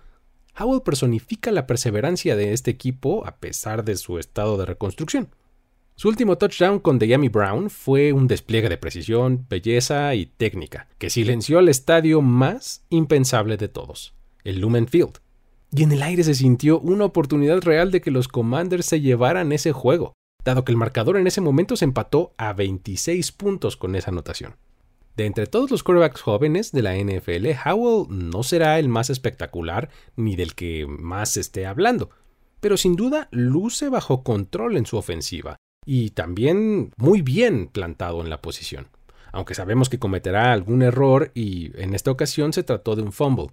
Howell 0.60 0.82
personifica 0.82 1.52
la 1.52 1.66
perseverancia 1.66 2.36
de 2.36 2.52
este 2.52 2.70
equipo 2.70 3.26
a 3.26 3.38
pesar 3.38 3.86
de 3.86 3.96
su 3.96 4.20
estado 4.20 4.58
de 4.58 4.66
reconstrucción. 4.66 5.30
Su 5.96 6.10
último 6.10 6.38
touchdown 6.38 6.80
con 6.80 7.00
Deyami 7.00 7.30
Brown 7.30 7.70
fue 7.70 8.12
un 8.12 8.28
despliegue 8.28 8.68
de 8.68 8.76
precisión, 8.76 9.46
belleza 9.50 10.14
y 10.16 10.26
técnica, 10.26 10.90
que 10.98 11.10
silenció 11.10 11.60
al 11.60 11.70
estadio 11.70 12.22
más 12.22 12.84
impensable 12.90 13.56
de 13.56 13.70
todos, 13.70 14.14
el 14.44 14.60
Lumen 14.60 14.90
Field. 14.90 15.20
Y 15.72 15.84
en 15.84 15.94
el 15.94 16.04
aire 16.04 16.26
se 16.26 16.36
sintió 16.36 16.78
una 16.78 17.06
oportunidad 17.06 17.62
real 17.62 17.90
de 17.90 18.02
que 18.02 18.12
los 18.12 18.28
Commanders 18.28 18.86
se 18.86 19.00
llevaran 19.00 19.54
ese 19.54 19.72
juego, 19.72 20.14
dado 20.46 20.64
que 20.64 20.72
el 20.72 20.78
marcador 20.78 21.18
en 21.18 21.28
ese 21.28 21.42
momento 21.42 21.76
se 21.76 21.84
empató 21.84 22.34
a 22.38 22.54
26 22.54 23.34
puntos 23.34 23.76
con 23.76 23.96
esa 23.96 24.12
anotación. 24.12 24.56
De 25.18 25.26
entre 25.26 25.48
todos 25.48 25.72
los 25.72 25.84
quarterbacks 25.84 26.22
jóvenes 26.22 26.72
de 26.72 26.82
la 26.82 26.96
NFL, 26.96 27.48
Howell 27.66 28.08
no 28.10 28.44
será 28.44 28.80
el 28.80 28.88
más 28.88 29.10
espectacular 29.10 29.90
ni 30.16 30.36
del 30.36 30.56
que 30.56 30.86
más 30.88 31.32
se 31.32 31.42
esté 31.42 31.66
hablando, 31.66 32.10
pero 32.60 32.78
sin 32.78 32.96
duda 32.96 33.28
luce 33.32 33.90
bajo 33.90 34.24
control 34.24 34.78
en 34.78 34.86
su 34.86 34.98
ofensiva, 34.98 35.58
y 35.86 36.12
también 36.12 36.92
muy 36.98 37.22
bien 37.22 37.68
plantado 37.68 38.22
en 38.22 38.30
la 38.30 38.42
posición, 38.42 38.88
aunque 39.32 39.56
sabemos 39.56 39.90
que 39.90 40.00
cometerá 40.00 40.52
algún 40.52 40.82
error 40.82 41.32
y 41.34 41.72
en 41.82 41.96
esta 41.96 42.12
ocasión 42.12 42.54
se 42.54 42.64
trató 42.64 42.96
de 42.96 43.02
un 43.02 43.12
fumble. 43.12 43.52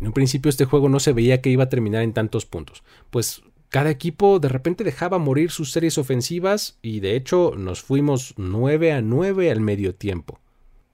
En 0.00 0.08
un 0.08 0.12
principio 0.12 0.48
este 0.48 0.64
juego 0.64 0.88
no 0.88 0.98
se 0.98 1.12
veía 1.12 1.40
que 1.40 1.50
iba 1.50 1.64
a 1.64 1.68
terminar 1.68 2.02
en 2.02 2.14
tantos 2.14 2.46
puntos, 2.46 2.82
pues 3.10 3.42
cada 3.70 3.90
equipo 3.90 4.40
de 4.40 4.48
repente 4.48 4.82
dejaba 4.82 5.18
morir 5.18 5.52
sus 5.52 5.70
series 5.70 5.96
ofensivas 5.96 6.76
y 6.82 6.98
de 6.98 7.14
hecho 7.14 7.54
nos 7.56 7.82
fuimos 7.82 8.34
9 8.36 8.92
a 8.92 9.00
9 9.00 9.50
al 9.50 9.60
medio 9.60 9.94
tiempo. 9.94 10.40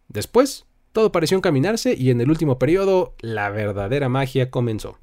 Después, 0.09 0.67
todo 0.93 1.11
pareció 1.11 1.39
encaminarse 1.39 1.95
y 1.95 2.11
en 2.11 2.21
el 2.21 2.31
último 2.31 2.59
periodo 2.59 3.15
la 3.21 3.49
verdadera 3.49 4.11
magia 4.11 4.51
comenzó. 4.51 4.99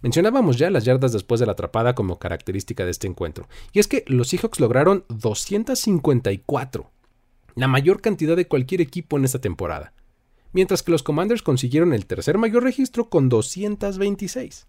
Mencionábamos 0.00 0.56
ya 0.56 0.70
las 0.70 0.86
yardas 0.86 1.12
después 1.12 1.40
de 1.40 1.46
la 1.46 1.52
atrapada 1.52 1.94
como 1.94 2.18
característica 2.18 2.86
de 2.86 2.90
este 2.90 3.06
encuentro, 3.06 3.48
y 3.72 3.80
es 3.80 3.86
que 3.86 4.04
los 4.06 4.28
Seahawks 4.28 4.60
lograron 4.60 5.04
254, 5.08 6.90
la 7.54 7.68
mayor 7.68 8.00
cantidad 8.00 8.36
de 8.36 8.48
cualquier 8.48 8.80
equipo 8.80 9.16
en 9.16 9.24
esta 9.24 9.40
temporada, 9.40 9.94
mientras 10.52 10.82
que 10.82 10.92
los 10.92 11.02
Commanders 11.02 11.42
consiguieron 11.42 11.92
el 11.92 12.06
tercer 12.06 12.36
mayor 12.36 12.64
registro 12.64 13.08
con 13.08 13.28
226. 13.28 14.66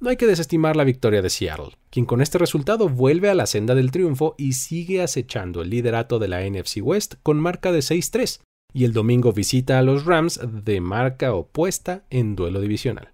No 0.00 0.08
hay 0.08 0.16
que 0.16 0.26
desestimar 0.26 0.76
la 0.76 0.84
victoria 0.84 1.20
de 1.20 1.28
Seattle, 1.28 1.76
quien 1.90 2.06
con 2.06 2.22
este 2.22 2.38
resultado 2.38 2.88
vuelve 2.88 3.28
a 3.28 3.34
la 3.34 3.44
senda 3.44 3.74
del 3.74 3.90
triunfo 3.90 4.34
y 4.38 4.54
sigue 4.54 5.02
acechando 5.02 5.60
el 5.60 5.68
liderato 5.68 6.18
de 6.18 6.26
la 6.26 6.40
NFC 6.40 6.78
West 6.80 7.16
con 7.22 7.38
marca 7.38 7.70
de 7.70 7.80
6-3, 7.80 8.40
y 8.72 8.84
el 8.84 8.94
domingo 8.94 9.34
visita 9.34 9.78
a 9.78 9.82
los 9.82 10.06
Rams 10.06 10.40
de 10.64 10.80
marca 10.80 11.34
opuesta 11.34 12.04
en 12.08 12.34
duelo 12.34 12.62
divisional. 12.62 13.10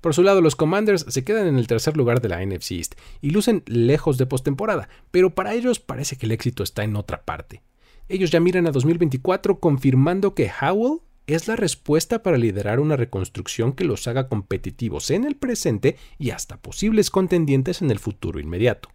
Por 0.00 0.12
su 0.12 0.24
lado, 0.24 0.40
los 0.40 0.56
Commanders 0.56 1.06
se 1.08 1.22
quedan 1.22 1.46
en 1.46 1.56
el 1.56 1.68
tercer 1.68 1.96
lugar 1.96 2.20
de 2.20 2.30
la 2.30 2.44
NFC 2.44 2.72
East 2.72 2.94
y 3.20 3.30
lucen 3.30 3.62
lejos 3.66 4.18
de 4.18 4.26
postemporada, 4.26 4.88
pero 5.12 5.36
para 5.36 5.54
ellos 5.54 5.78
parece 5.78 6.16
que 6.16 6.26
el 6.26 6.32
éxito 6.32 6.64
está 6.64 6.82
en 6.82 6.96
otra 6.96 7.22
parte. 7.24 7.62
Ellos 8.08 8.32
ya 8.32 8.40
miran 8.40 8.66
a 8.66 8.72
2024 8.72 9.60
confirmando 9.60 10.34
que 10.34 10.50
Howell 10.50 10.98
es 11.28 11.46
la 11.46 11.56
respuesta 11.56 12.22
para 12.22 12.38
liderar 12.38 12.80
una 12.80 12.96
reconstrucción 12.96 13.72
que 13.72 13.84
los 13.84 14.08
haga 14.08 14.28
competitivos 14.28 15.10
en 15.10 15.24
el 15.24 15.36
presente 15.36 15.96
y 16.18 16.30
hasta 16.30 16.56
posibles 16.56 17.10
contendientes 17.10 17.82
en 17.82 17.90
el 17.90 17.98
futuro 17.98 18.40
inmediato. 18.40 18.88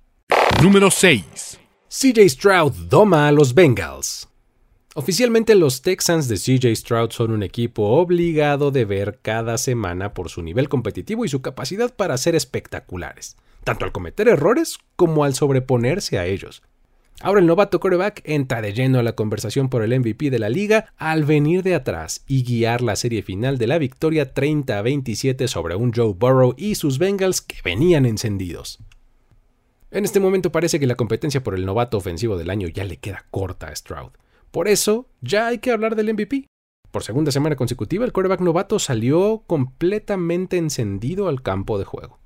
Número 0.61 0.89
6. 0.89 1.59
CJ 1.87 2.29
Stroud 2.29 2.73
doma 2.89 3.27
a 3.27 3.31
los 3.31 3.53
Bengals. 3.53 4.27
Oficialmente 4.95 5.53
los 5.53 5.83
Texans 5.83 6.27
de 6.27 6.37
CJ 6.37 6.75
Stroud 6.75 7.11
son 7.11 7.31
un 7.31 7.43
equipo 7.43 7.83
obligado 7.83 8.71
de 8.71 8.85
ver 8.85 9.19
cada 9.21 9.59
semana 9.59 10.13
por 10.13 10.29
su 10.29 10.41
nivel 10.41 10.69
competitivo 10.69 11.25
y 11.25 11.29
su 11.29 11.41
capacidad 11.41 11.95
para 11.95 12.17
ser 12.17 12.35
espectaculares, 12.35 13.37
tanto 13.63 13.85
al 13.85 13.91
cometer 13.91 14.27
errores 14.27 14.79
como 14.95 15.23
al 15.23 15.35
sobreponerse 15.35 16.17
a 16.17 16.25
ellos. 16.25 16.63
Ahora 17.22 17.39
el 17.39 17.46
novato 17.46 17.79
quarterback 17.79 18.22
entra 18.25 18.62
de 18.62 18.74
lleno 18.74 19.00
a 19.00 19.03
la 19.03 19.15
conversación 19.15 19.70
por 19.70 19.84
el 19.84 19.98
MVP 19.98 20.29
de 20.29 20.39
la 20.39 20.50
liga 20.50 20.93
al 20.98 21.24
venir 21.24 21.63
de 21.63 21.75
atrás 21.75 22.24
y 22.27 22.43
guiar 22.43 22.82
la 22.82 22.96
serie 22.96 23.22
final 23.22 23.58
de 23.58 23.67
la 23.67 23.77
victoria 23.77 24.34
30 24.34 24.77
a 24.77 24.82
27 24.82 25.48
sobre 25.48 25.75
un 25.75 25.93
Joe 25.93 26.13
Burrow 26.13 26.53
y 26.58 26.75
sus 26.75 26.98
Bengals 26.98 27.41
que 27.41 27.58
venían 27.63 28.05
encendidos. 28.05 28.79
En 29.91 30.05
este 30.05 30.20
momento 30.20 30.51
parece 30.51 30.79
que 30.79 30.88
la 30.88 30.96
competencia 30.96 31.43
por 31.43 31.53
el 31.53 31.65
novato 31.65 31.98
ofensivo 31.98 32.36
del 32.36 32.50
año 32.50 32.67
ya 32.67 32.84
le 32.84 32.98
queda 32.98 33.25
corta 33.29 33.67
a 33.67 33.75
Stroud. 33.75 34.12
Por 34.50 34.67
eso, 34.67 35.08
ya 35.22 35.48
hay 35.48 35.60
que 35.60 35.72
hablar 35.72 35.96
del 35.96 36.13
MVP. 36.13 36.48
Por 36.91 37.03
segunda 37.03 37.32
semana 37.32 37.55
consecutiva, 37.55 38.03
el 38.03 38.12
quarterback 38.12 38.41
novato 38.41 38.79
salió 38.79 39.43
completamente 39.48 40.58
encendido 40.58 41.27
al 41.27 41.41
campo 41.41 41.77
de 41.77 41.86
juego. 41.86 42.23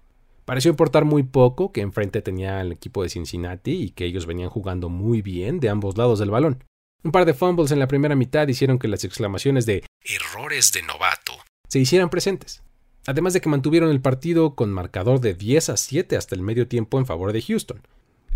Pareció 0.48 0.72
importar 0.72 1.06
muy 1.06 1.22
poco 1.22 1.72
que 1.72 1.82
enfrente 1.82 2.24
tenía 2.24 2.62
el 2.62 2.72
equipo 2.72 3.04
de 3.04 3.10
Cincinnati 3.10 3.72
y 3.72 3.90
que 3.92 4.06
ellos 4.06 4.26
venían 4.26 4.50
jugando 4.50 4.90
muy 4.90 5.22
bien 5.22 5.60
de 5.60 5.70
ambos 5.70 5.98
lados 5.98 6.18
del 6.18 6.32
balón. 6.32 6.64
Un 7.04 7.12
par 7.12 7.26
de 7.26 7.36
fumbles 7.36 7.72
en 7.72 7.78
la 7.78 7.88
primera 7.88 8.16
mitad 8.16 8.48
hicieron 8.48 8.80
que 8.80 8.88
las 8.88 9.04
exclamaciones 9.04 9.66
de 9.66 9.84
errores 10.02 10.72
de 10.72 10.82
novato 10.82 11.34
se 11.68 11.78
hicieran 11.78 12.10
presentes. 12.10 12.64
Además 13.06 13.34
de 13.34 13.42
que 13.42 13.50
mantuvieron 13.50 13.92
el 13.92 14.02
partido 14.02 14.56
con 14.56 14.72
marcador 14.72 15.20
de 15.20 15.36
10 15.36 15.70
a 15.70 15.78
7 15.78 16.18
hasta 16.18 16.34
el 16.34 16.42
medio 16.42 16.68
tiempo 16.68 16.98
en 16.98 17.06
favor 17.06 17.34
de 17.34 17.42
Houston. 17.42 17.82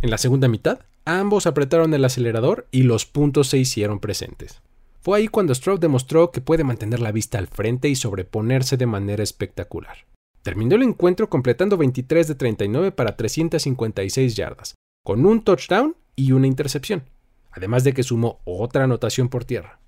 En 0.01 0.09
la 0.09 0.17
segunda 0.17 0.47
mitad, 0.47 0.81
Ambos 1.05 1.47
apretaron 1.47 1.93
el 1.95 2.05
acelerador 2.05 2.67
y 2.69 2.83
los 2.83 3.07
puntos 3.07 3.47
se 3.47 3.57
hicieron 3.57 3.99
presentes. 3.99 4.61
Fue 5.01 5.17
ahí 5.17 5.27
cuando 5.27 5.55
Stroud 5.55 5.79
demostró 5.79 6.31
que 6.31 6.41
puede 6.41 6.63
mantener 6.63 6.99
la 6.99 7.11
vista 7.11 7.39
al 7.39 7.47
frente 7.47 7.89
y 7.89 7.95
sobreponerse 7.95 8.77
de 8.77 8.85
manera 8.85 9.23
espectacular. 9.23 10.05
Terminó 10.43 10.75
el 10.75 10.83
encuentro 10.83 11.29
completando 11.29 11.77
23 11.77 12.27
de 12.27 12.35
39 12.35 12.91
para 12.91 13.15
356 13.15 14.35
yardas, 14.35 14.75
con 15.03 15.25
un 15.25 15.43
touchdown 15.43 15.95
y 16.15 16.31
una 16.31 16.47
intercepción, 16.47 17.03
además 17.51 17.83
de 17.83 17.93
que 17.93 18.03
sumó 18.03 18.41
otra 18.43 18.85
anotación 18.85 19.29
por 19.29 19.45
tierra. 19.45 19.79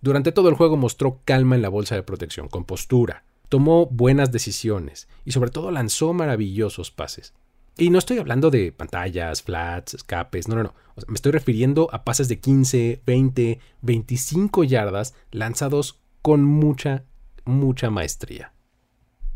Durante 0.00 0.32
todo 0.32 0.48
el 0.48 0.56
juego 0.56 0.76
mostró 0.76 1.20
calma 1.24 1.54
en 1.54 1.62
la 1.62 1.68
bolsa 1.68 1.94
de 1.94 2.02
protección, 2.02 2.48
con 2.48 2.64
postura, 2.64 3.24
tomó 3.48 3.86
buenas 3.86 4.32
decisiones 4.32 5.08
y 5.24 5.32
sobre 5.32 5.50
todo 5.50 5.70
lanzó 5.70 6.12
maravillosos 6.12 6.90
pases. 6.90 7.34
Y 7.76 7.90
no 7.90 7.98
estoy 7.98 8.18
hablando 8.18 8.50
de 8.50 8.72
pantallas, 8.72 9.42
flats, 9.42 9.94
escapes, 9.94 10.48
no, 10.48 10.56
no, 10.56 10.62
no. 10.64 10.74
me 11.06 11.14
estoy 11.14 11.32
refiriendo 11.32 11.88
a 11.92 12.04
pases 12.04 12.28
de 12.28 12.40
15, 12.40 13.02
20, 13.06 13.60
25 13.82 14.64
yardas 14.64 15.14
lanzados 15.30 16.00
con 16.20 16.44
mucha, 16.44 17.04
mucha 17.44 17.90
maestría. 17.90 18.52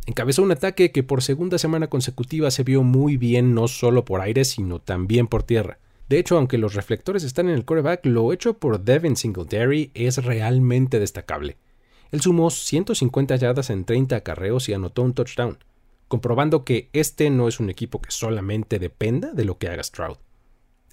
Encabezó 0.06 0.42
un 0.42 0.52
ataque 0.52 0.92
que 0.92 1.02
por 1.02 1.23
segunda 1.23 1.58
semana 1.58 1.88
consecutiva 1.88 2.50
se 2.50 2.62
vio 2.62 2.82
muy 2.82 3.16
bien 3.16 3.54
no 3.54 3.68
solo 3.68 4.04
por 4.04 4.20
aire, 4.20 4.44
sino 4.44 4.78
también 4.78 5.26
por 5.26 5.42
tierra. 5.42 5.78
De 6.08 6.18
hecho, 6.18 6.37
aunque 6.37 6.58
los 6.58 6.75
reflectores 6.75 7.25
están 7.25 7.49
en 7.49 7.54
el 7.54 7.64
coreback, 7.64 8.04
lo 8.04 8.32
hecho 8.32 8.58
por 8.58 8.80
Devin 8.80 9.16
Singletary 9.16 9.90
es 9.94 10.23
realmente 10.23 11.00
destacable. 11.00 11.56
Él 12.11 12.20
sumó 12.20 12.50
150 12.50 13.37
yardas 13.37 13.70
en 13.70 13.84
30 13.84 14.16
acarreos 14.16 14.68
y 14.68 14.75
anotó 14.75 15.02
un 15.02 15.14
touchdown 15.14 15.58
comprobando 16.08 16.64
que 16.64 16.90
este 16.92 17.30
no 17.30 17.49
es 17.49 17.58
un 17.58 17.70
equipo 17.70 18.00
que 18.00 18.11
solamente 18.11 18.78
dependa 18.78 19.32
de 19.32 19.44
lo 19.44 19.58
que 19.58 19.68
haga 19.68 19.82
Stroud. 19.82 20.16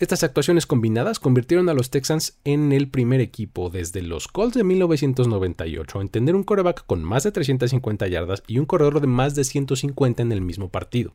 Estas 0.01 0.23
actuaciones 0.23 0.65
combinadas 0.65 1.19
convirtieron 1.19 1.69
a 1.69 1.75
los 1.75 1.91
Texans 1.91 2.39
en 2.43 2.71
el 2.71 2.89
primer 2.89 3.21
equipo 3.21 3.69
desde 3.69 4.01
los 4.01 4.27
Colts 4.27 4.55
de 4.55 4.63
1998 4.63 6.01
en 6.01 6.09
tener 6.09 6.35
un 6.35 6.41
coreback 6.41 6.87
con 6.87 7.03
más 7.03 7.21
de 7.21 7.31
350 7.31 8.07
yardas 8.07 8.41
y 8.47 8.57
un 8.57 8.65
corredor 8.65 8.99
de 8.99 9.05
más 9.05 9.35
de 9.35 9.43
150 9.43 10.23
en 10.23 10.31
el 10.31 10.41
mismo 10.41 10.69
partido. 10.69 11.13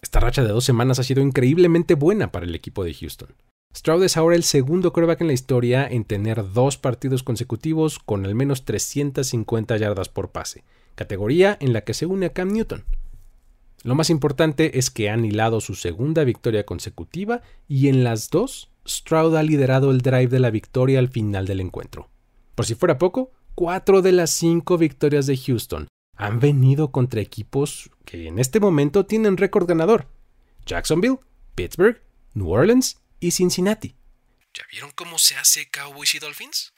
Esta 0.00 0.18
racha 0.18 0.42
de 0.42 0.48
dos 0.48 0.64
semanas 0.64 0.98
ha 0.98 1.02
sido 1.02 1.20
increíblemente 1.20 1.92
buena 1.92 2.32
para 2.32 2.46
el 2.46 2.54
equipo 2.54 2.84
de 2.84 2.94
Houston. 2.94 3.34
Stroud 3.76 4.02
es 4.02 4.16
ahora 4.16 4.34
el 4.34 4.44
segundo 4.44 4.94
coreback 4.94 5.20
en 5.20 5.26
la 5.26 5.34
historia 5.34 5.86
en 5.86 6.04
tener 6.04 6.54
dos 6.54 6.78
partidos 6.78 7.22
consecutivos 7.22 7.98
con 7.98 8.24
al 8.24 8.34
menos 8.34 8.64
350 8.64 9.76
yardas 9.76 10.08
por 10.08 10.30
pase, 10.30 10.64
categoría 10.94 11.58
en 11.60 11.74
la 11.74 11.82
que 11.82 11.92
se 11.92 12.06
une 12.06 12.24
a 12.24 12.32
Cam 12.32 12.50
Newton. 12.50 12.82
Lo 13.82 13.94
más 13.94 14.10
importante 14.10 14.78
es 14.78 14.90
que 14.90 15.08
han 15.08 15.24
hilado 15.24 15.60
su 15.60 15.74
segunda 15.74 16.24
victoria 16.24 16.66
consecutiva 16.66 17.40
y 17.66 17.88
en 17.88 18.04
las 18.04 18.28
dos, 18.28 18.70
Stroud 18.86 19.36
ha 19.36 19.42
liderado 19.42 19.90
el 19.90 20.02
drive 20.02 20.28
de 20.28 20.40
la 20.40 20.50
victoria 20.50 20.98
al 20.98 21.08
final 21.08 21.46
del 21.46 21.60
encuentro. 21.60 22.10
Por 22.54 22.66
si 22.66 22.74
fuera 22.74 22.98
poco, 22.98 23.32
cuatro 23.54 24.02
de 24.02 24.12
las 24.12 24.30
cinco 24.30 24.76
victorias 24.76 25.26
de 25.26 25.36
Houston 25.36 25.88
han 26.16 26.40
venido 26.40 26.92
contra 26.92 27.22
equipos 27.22 27.90
que 28.04 28.26
en 28.26 28.38
este 28.38 28.60
momento 28.60 29.06
tienen 29.06 29.38
récord 29.38 29.66
ganador. 29.66 30.08
Jacksonville, 30.66 31.18
Pittsburgh, 31.54 32.02
New 32.34 32.50
Orleans 32.50 33.00
y 33.18 33.30
Cincinnati. 33.30 33.94
¿Ya 34.52 34.64
vieron 34.70 34.90
cómo 34.94 35.18
se 35.18 35.36
hace 35.36 35.70
Cowboys 35.70 36.14
y 36.14 36.18
Dolphins? 36.18 36.74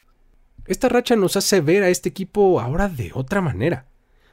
Esta 0.67 0.89
racha 0.89 1.17
nos 1.17 1.37
hace 1.37 1.61
ver 1.61 1.83
a 1.83 1.89
este 1.89 2.11
equipo 2.11 2.61
ahora 2.61 2.89
de 2.89 3.11
otra 3.15 3.41
manera. 3.41 3.89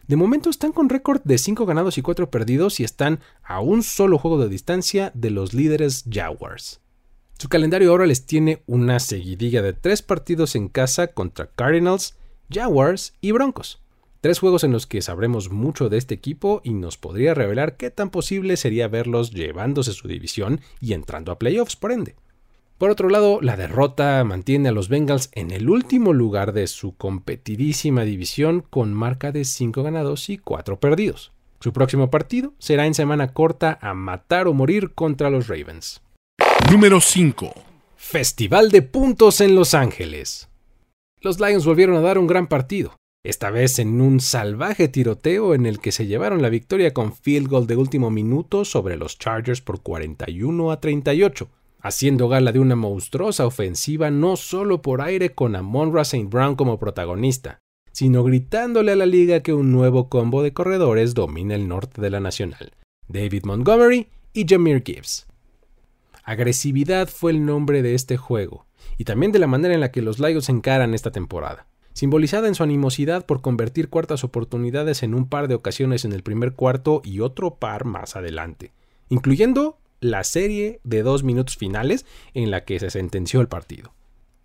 De 0.09 0.15
momento 0.15 0.49
están 0.49 0.71
con 0.71 0.89
récord 0.89 1.21
de 1.23 1.37
5 1.37 1.67
ganados 1.67 1.99
y 1.99 2.01
4 2.01 2.31
perdidos 2.31 2.79
y 2.79 2.83
están 2.83 3.19
a 3.43 3.59
un 3.59 3.83
solo 3.83 4.17
juego 4.17 4.41
de 4.41 4.49
distancia 4.49 5.11
de 5.13 5.29
los 5.29 5.53
líderes 5.53 6.03
Jaguars. 6.09 6.81
Su 7.37 7.47
calendario 7.47 7.91
ahora 7.91 8.07
les 8.07 8.25
tiene 8.25 8.63
una 8.65 8.99
seguidilla 8.99 9.61
de 9.61 9.73
3 9.73 10.01
partidos 10.01 10.55
en 10.55 10.67
casa 10.67 11.09
contra 11.09 11.51
Cardinals, 11.51 12.17
Jaguars 12.49 13.13
y 13.21 13.33
Broncos. 13.33 13.83
Tres 14.19 14.39
juegos 14.39 14.63
en 14.63 14.71
los 14.71 14.87
que 14.87 15.03
sabremos 15.03 15.51
mucho 15.51 15.89
de 15.89 15.99
este 15.99 16.15
equipo 16.15 16.61
y 16.63 16.73
nos 16.73 16.97
podría 16.97 17.35
revelar 17.35 17.77
qué 17.77 17.91
tan 17.91 18.09
posible 18.09 18.57
sería 18.57 18.87
verlos 18.87 19.29
llevándose 19.29 19.93
su 19.93 20.07
división 20.07 20.59
y 20.81 20.93
entrando 20.93 21.31
a 21.31 21.37
playoffs 21.37 21.75
por 21.75 21.91
ende. 21.91 22.15
Por 22.79 22.91
otro 22.91 23.09
lado, 23.09 23.39
la 23.41 23.57
derrota 23.57 24.23
mantiene 24.23 24.69
a 24.69 24.71
los 24.71 24.87
Bengals 24.87 25.29
en 25.33 25.51
el 25.51 25.69
último 25.69 26.13
lugar 26.13 26.53
de 26.53 26.65
su 26.67 26.95
competidísima 26.95 28.05
división 28.05 28.63
con 28.69 28.93
marca 28.93 29.33
de 29.33 29.43
5 29.43 29.83
ganados 29.83 30.29
y 30.29 30.37
4 30.37 30.79
perdidos. 30.79 31.33
Su 31.59 31.73
próximo 31.73 32.09
partido 32.09 32.53
será 32.57 32.85
en 32.85 32.93
semana 32.93 33.33
corta 33.33 33.77
a 33.81 33.93
matar 33.93 34.47
o 34.47 34.53
morir 34.53 34.93
contra 34.93 35.29
los 35.29 35.49
Ravens. 35.49 36.01
Número 36.71 37.01
5. 37.01 37.53
Festival 37.97 38.71
de 38.71 38.81
puntos 38.81 39.41
en 39.41 39.55
Los 39.55 39.73
Ángeles. 39.73 40.47
Los 41.19 41.41
Lions 41.41 41.65
volvieron 41.65 41.97
a 41.97 42.01
dar 42.01 42.17
un 42.17 42.27
gran 42.27 42.47
partido, 42.47 42.95
esta 43.25 43.51
vez 43.51 43.79
en 43.79 43.99
un 43.99 44.21
salvaje 44.21 44.87
tiroteo 44.87 45.53
en 45.53 45.65
el 45.65 45.81
que 45.81 45.91
se 45.91 46.07
llevaron 46.07 46.41
la 46.41 46.47
victoria 46.47 46.93
con 46.93 47.13
field 47.13 47.49
goal 47.49 47.67
de 47.67 47.75
último 47.75 48.09
minuto 48.09 48.63
sobre 48.63 48.95
los 48.95 49.19
Chargers 49.19 49.59
por 49.59 49.81
41 49.81 50.71
a 50.71 50.79
38 50.79 51.49
haciendo 51.81 52.27
gala 52.27 52.51
de 52.51 52.59
una 52.59 52.75
monstruosa 52.75 53.45
ofensiva 53.45 54.11
no 54.11 54.35
solo 54.35 54.81
por 54.81 55.01
aire 55.01 55.31
con 55.31 55.55
Amon 55.55 55.97
St. 55.99 56.27
Brown 56.29 56.55
como 56.55 56.79
protagonista, 56.79 57.59
sino 57.91 58.23
gritándole 58.23 58.91
a 58.91 58.95
la 58.95 59.05
liga 59.05 59.41
que 59.41 59.53
un 59.53 59.71
nuevo 59.71 60.09
combo 60.09 60.43
de 60.43 60.53
corredores 60.53 61.13
domina 61.13 61.55
el 61.55 61.67
norte 61.67 62.01
de 62.01 62.09
la 62.09 62.19
nacional, 62.19 62.73
David 63.07 63.45
Montgomery 63.45 64.07
y 64.33 64.45
Jameer 64.47 64.83
Gibbs. 64.83 65.27
Agresividad 66.23 67.07
fue 67.07 67.31
el 67.31 67.45
nombre 67.45 67.81
de 67.81 67.95
este 67.95 68.17
juego, 68.17 68.65
y 68.97 69.05
también 69.05 69.31
de 69.31 69.39
la 69.39 69.47
manera 69.47 69.73
en 69.73 69.79
la 69.79 69.91
que 69.91 70.01
los 70.01 70.19
Lions 70.19 70.49
encaran 70.49 70.93
esta 70.93 71.11
temporada, 71.11 71.67
simbolizada 71.93 72.47
en 72.47 72.55
su 72.55 72.63
animosidad 72.63 73.25
por 73.25 73.41
convertir 73.41 73.89
cuartas 73.89 74.23
oportunidades 74.23 75.01
en 75.03 75.15
un 75.15 75.27
par 75.27 75.47
de 75.47 75.55
ocasiones 75.55 76.05
en 76.05 76.13
el 76.13 76.23
primer 76.23 76.53
cuarto 76.53 77.01
y 77.03 77.21
otro 77.21 77.55
par 77.55 77.85
más 77.85 78.15
adelante, 78.15 78.73
incluyendo 79.09 79.77
la 80.01 80.23
serie 80.23 80.79
de 80.83 81.03
dos 81.03 81.23
minutos 81.23 81.57
finales 81.57 82.05
en 82.33 82.51
la 82.51 82.65
que 82.65 82.79
se 82.79 82.89
sentenció 82.89 83.41
el 83.41 83.47
partido. 83.47 83.93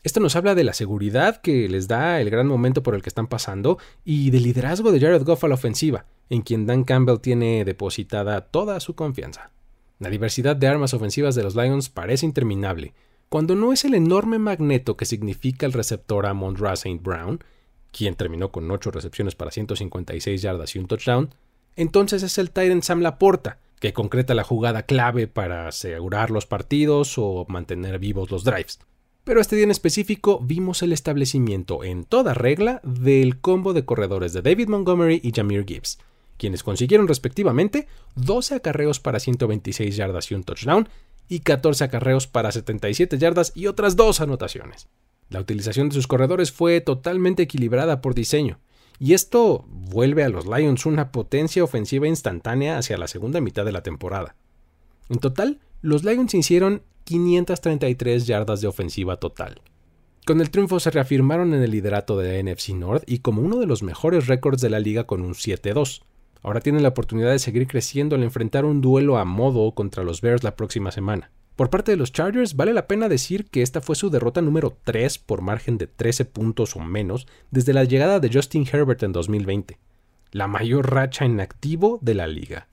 Esto 0.02 0.20
nos 0.20 0.36
habla 0.36 0.54
de 0.54 0.64
la 0.64 0.74
seguridad 0.74 1.40
que 1.40 1.68
les 1.68 1.88
da 1.88 2.20
el 2.20 2.28
gran 2.28 2.46
momento 2.46 2.82
por 2.82 2.94
el 2.94 3.02
que 3.02 3.08
están 3.08 3.26
pasando 3.26 3.78
y 4.04 4.30
del 4.30 4.42
liderazgo 4.42 4.92
de 4.92 5.00
Jared 5.00 5.24
Goff 5.24 5.44
a 5.44 5.48
la 5.48 5.54
ofensiva, 5.54 6.04
en 6.28 6.42
quien 6.42 6.66
Dan 6.66 6.84
Campbell 6.84 7.20
tiene 7.20 7.64
depositada 7.64 8.42
toda 8.42 8.80
su 8.80 8.94
confianza. 8.94 9.50
La 9.98 10.10
diversidad 10.10 10.56
de 10.56 10.66
armas 10.66 10.92
ofensivas 10.92 11.34
de 11.34 11.42
los 11.42 11.56
Lions 11.56 11.88
parece 11.88 12.26
interminable, 12.26 12.92
cuando 13.30 13.54
no 13.54 13.72
es 13.72 13.84
el 13.84 13.94
enorme 13.94 14.38
magneto 14.38 14.96
que 14.96 15.06
significa 15.06 15.64
el 15.64 15.72
receptor 15.72 16.26
Amon 16.26 16.56
Ra 16.56 16.74
St. 16.74 17.00
Brown, 17.02 17.42
quien 17.90 18.14
terminó 18.14 18.52
con 18.52 18.70
8 18.70 18.90
recepciones 18.90 19.34
para 19.34 19.50
156 19.50 20.42
yardas 20.42 20.76
y 20.76 20.78
un 20.78 20.86
touchdown, 20.86 21.30
entonces 21.76 22.22
es 22.22 22.36
el 22.38 22.50
Tyrant 22.50 22.82
Sam 22.82 23.00
Laporta, 23.00 23.58
que 23.80 23.92
concreta 23.92 24.34
la 24.34 24.44
jugada 24.44 24.84
clave 24.84 25.26
para 25.26 25.68
asegurar 25.68 26.30
los 26.30 26.46
partidos 26.46 27.18
o 27.18 27.46
mantener 27.48 27.98
vivos 27.98 28.30
los 28.30 28.44
drives. 28.44 28.78
Pero 29.24 29.40
este 29.40 29.56
día 29.56 29.64
en 29.64 29.70
específico 29.70 30.38
vimos 30.42 30.82
el 30.82 30.92
establecimiento 30.92 31.82
en 31.82 32.04
toda 32.04 32.34
regla 32.34 32.80
del 32.84 33.40
combo 33.40 33.72
de 33.72 33.84
corredores 33.84 34.32
de 34.34 34.42
David 34.42 34.68
Montgomery 34.68 35.20
y 35.22 35.32
Jameer 35.32 35.64
Gibbs, 35.64 35.98
quienes 36.36 36.62
consiguieron 36.62 37.08
respectivamente 37.08 37.88
12 38.16 38.56
acarreos 38.56 39.00
para 39.00 39.20
126 39.20 39.96
yardas 39.96 40.30
y 40.30 40.34
un 40.34 40.44
touchdown 40.44 40.88
y 41.26 41.40
14 41.40 41.84
acarreos 41.84 42.26
para 42.26 42.52
77 42.52 43.16
yardas 43.16 43.52
y 43.54 43.66
otras 43.66 43.96
dos 43.96 44.20
anotaciones. 44.20 44.88
La 45.30 45.40
utilización 45.40 45.88
de 45.88 45.94
sus 45.94 46.06
corredores 46.06 46.52
fue 46.52 46.82
totalmente 46.82 47.44
equilibrada 47.44 48.02
por 48.02 48.14
diseño, 48.14 48.60
y 48.98 49.14
esto 49.14 49.64
vuelve 49.68 50.24
a 50.24 50.28
los 50.28 50.46
Lions 50.46 50.86
una 50.86 51.12
potencia 51.12 51.64
ofensiva 51.64 52.08
instantánea 52.08 52.78
hacia 52.78 52.98
la 52.98 53.08
segunda 53.08 53.40
mitad 53.40 53.64
de 53.64 53.72
la 53.72 53.82
temporada. 53.82 54.36
En 55.08 55.18
total, 55.18 55.60
los 55.82 56.04
Lions 56.04 56.34
hicieron 56.34 56.82
533 57.04 58.26
yardas 58.26 58.60
de 58.60 58.68
ofensiva 58.68 59.16
total. 59.16 59.60
Con 60.24 60.40
el 60.40 60.50
triunfo 60.50 60.80
se 60.80 60.90
reafirmaron 60.90 61.52
en 61.52 61.62
el 61.62 61.70
liderato 61.70 62.16
de 62.16 62.42
la 62.42 62.50
NFC 62.50 62.70
North 62.70 63.04
y 63.06 63.18
como 63.18 63.42
uno 63.42 63.58
de 63.58 63.66
los 63.66 63.82
mejores 63.82 64.26
récords 64.26 64.62
de 64.62 64.70
la 64.70 64.80
liga 64.80 65.04
con 65.04 65.20
un 65.20 65.34
7-2. 65.34 66.02
Ahora 66.42 66.60
tienen 66.60 66.82
la 66.82 66.88
oportunidad 66.90 67.30
de 67.30 67.38
seguir 67.38 67.66
creciendo 67.66 68.16
al 68.16 68.22
enfrentar 68.22 68.64
un 68.64 68.80
duelo 68.80 69.18
a 69.18 69.26
modo 69.26 69.70
contra 69.72 70.02
los 70.02 70.22
Bears 70.22 70.42
la 70.42 70.56
próxima 70.56 70.90
semana. 70.92 71.30
Por 71.56 71.70
parte 71.70 71.92
de 71.92 71.96
los 71.96 72.12
Chargers, 72.12 72.56
vale 72.56 72.74
la 72.74 72.88
pena 72.88 73.08
decir 73.08 73.46
que 73.46 73.62
esta 73.62 73.80
fue 73.80 73.94
su 73.94 74.10
derrota 74.10 74.40
número 74.40 74.76
3 74.82 75.18
por 75.18 75.40
margen 75.40 75.78
de 75.78 75.86
13 75.86 76.24
puntos 76.24 76.74
o 76.74 76.80
menos 76.80 77.28
desde 77.52 77.72
la 77.72 77.84
llegada 77.84 78.18
de 78.18 78.30
Justin 78.32 78.66
Herbert 78.70 79.04
en 79.04 79.12
2020, 79.12 79.78
la 80.32 80.48
mayor 80.48 80.92
racha 80.92 81.24
en 81.24 81.40
activo 81.40 82.00
de 82.02 82.14
la 82.14 82.26
liga. 82.26 82.66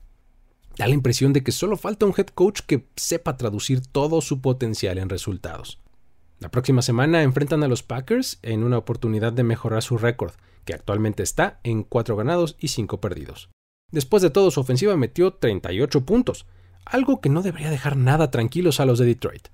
Da 0.76 0.88
la 0.88 0.94
impresión 0.94 1.32
de 1.32 1.44
que 1.44 1.52
solo 1.52 1.76
falta 1.76 2.06
un 2.06 2.14
head 2.16 2.28
coach 2.28 2.62
que 2.66 2.86
sepa 2.96 3.36
traducir 3.36 3.86
todo 3.86 4.20
su 4.20 4.40
potencial 4.40 4.98
en 4.98 5.08
resultados. 5.08 5.78
La 6.40 6.50
próxima 6.50 6.82
semana 6.82 7.22
enfrentan 7.22 7.62
a 7.62 7.68
los 7.68 7.84
Packers 7.84 8.40
en 8.42 8.64
una 8.64 8.78
oportunidad 8.78 9.32
de 9.32 9.44
mejorar 9.44 9.82
su 9.84 9.96
récord, 9.96 10.32
que 10.64 10.74
actualmente 10.74 11.22
está 11.22 11.60
en 11.62 11.84
4 11.84 12.16
ganados 12.16 12.56
y 12.58 12.68
5 12.68 13.00
perdidos. 13.00 13.48
Después 13.92 14.22
de 14.22 14.30
todo, 14.30 14.50
su 14.50 14.58
ofensiva 14.58 14.96
metió 14.96 15.34
38 15.34 16.04
puntos, 16.04 16.46
algo 16.84 17.20
que 17.20 17.28
no 17.28 17.42
debería 17.42 17.70
dejar 17.70 17.96
nada 17.96 18.30
tranquilos 18.30 18.80
a 18.80 18.86
los 18.86 18.98
de 18.98 19.06
Detroit, 19.06 19.48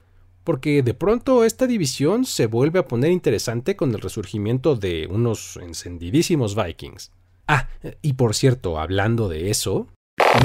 porque 0.44 0.82
de 0.82 0.94
pronto 0.94 1.44
esta 1.44 1.66
división 1.66 2.24
se 2.24 2.46
vuelve 2.46 2.78
a 2.78 2.86
poner 2.86 3.12
interesante 3.12 3.76
con 3.76 3.94
el 3.94 4.00
resurgimiento 4.00 4.76
de 4.76 5.06
unos 5.10 5.56
encendidísimos 5.56 6.54
Vikings. 6.54 7.12
Ah, 7.46 7.68
y 8.02 8.14
por 8.14 8.34
cierto, 8.34 8.78
hablando 8.78 9.28
de 9.28 9.50
eso... 9.50 9.88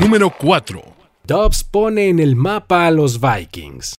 Número 0.01 0.33
4. 0.39 0.81
Dobbs 1.25 1.63
pone 1.63 2.09
en 2.09 2.19
el 2.19 2.35
mapa 2.35 2.87
a 2.87 2.91
los 2.91 3.19
Vikings. 3.19 3.95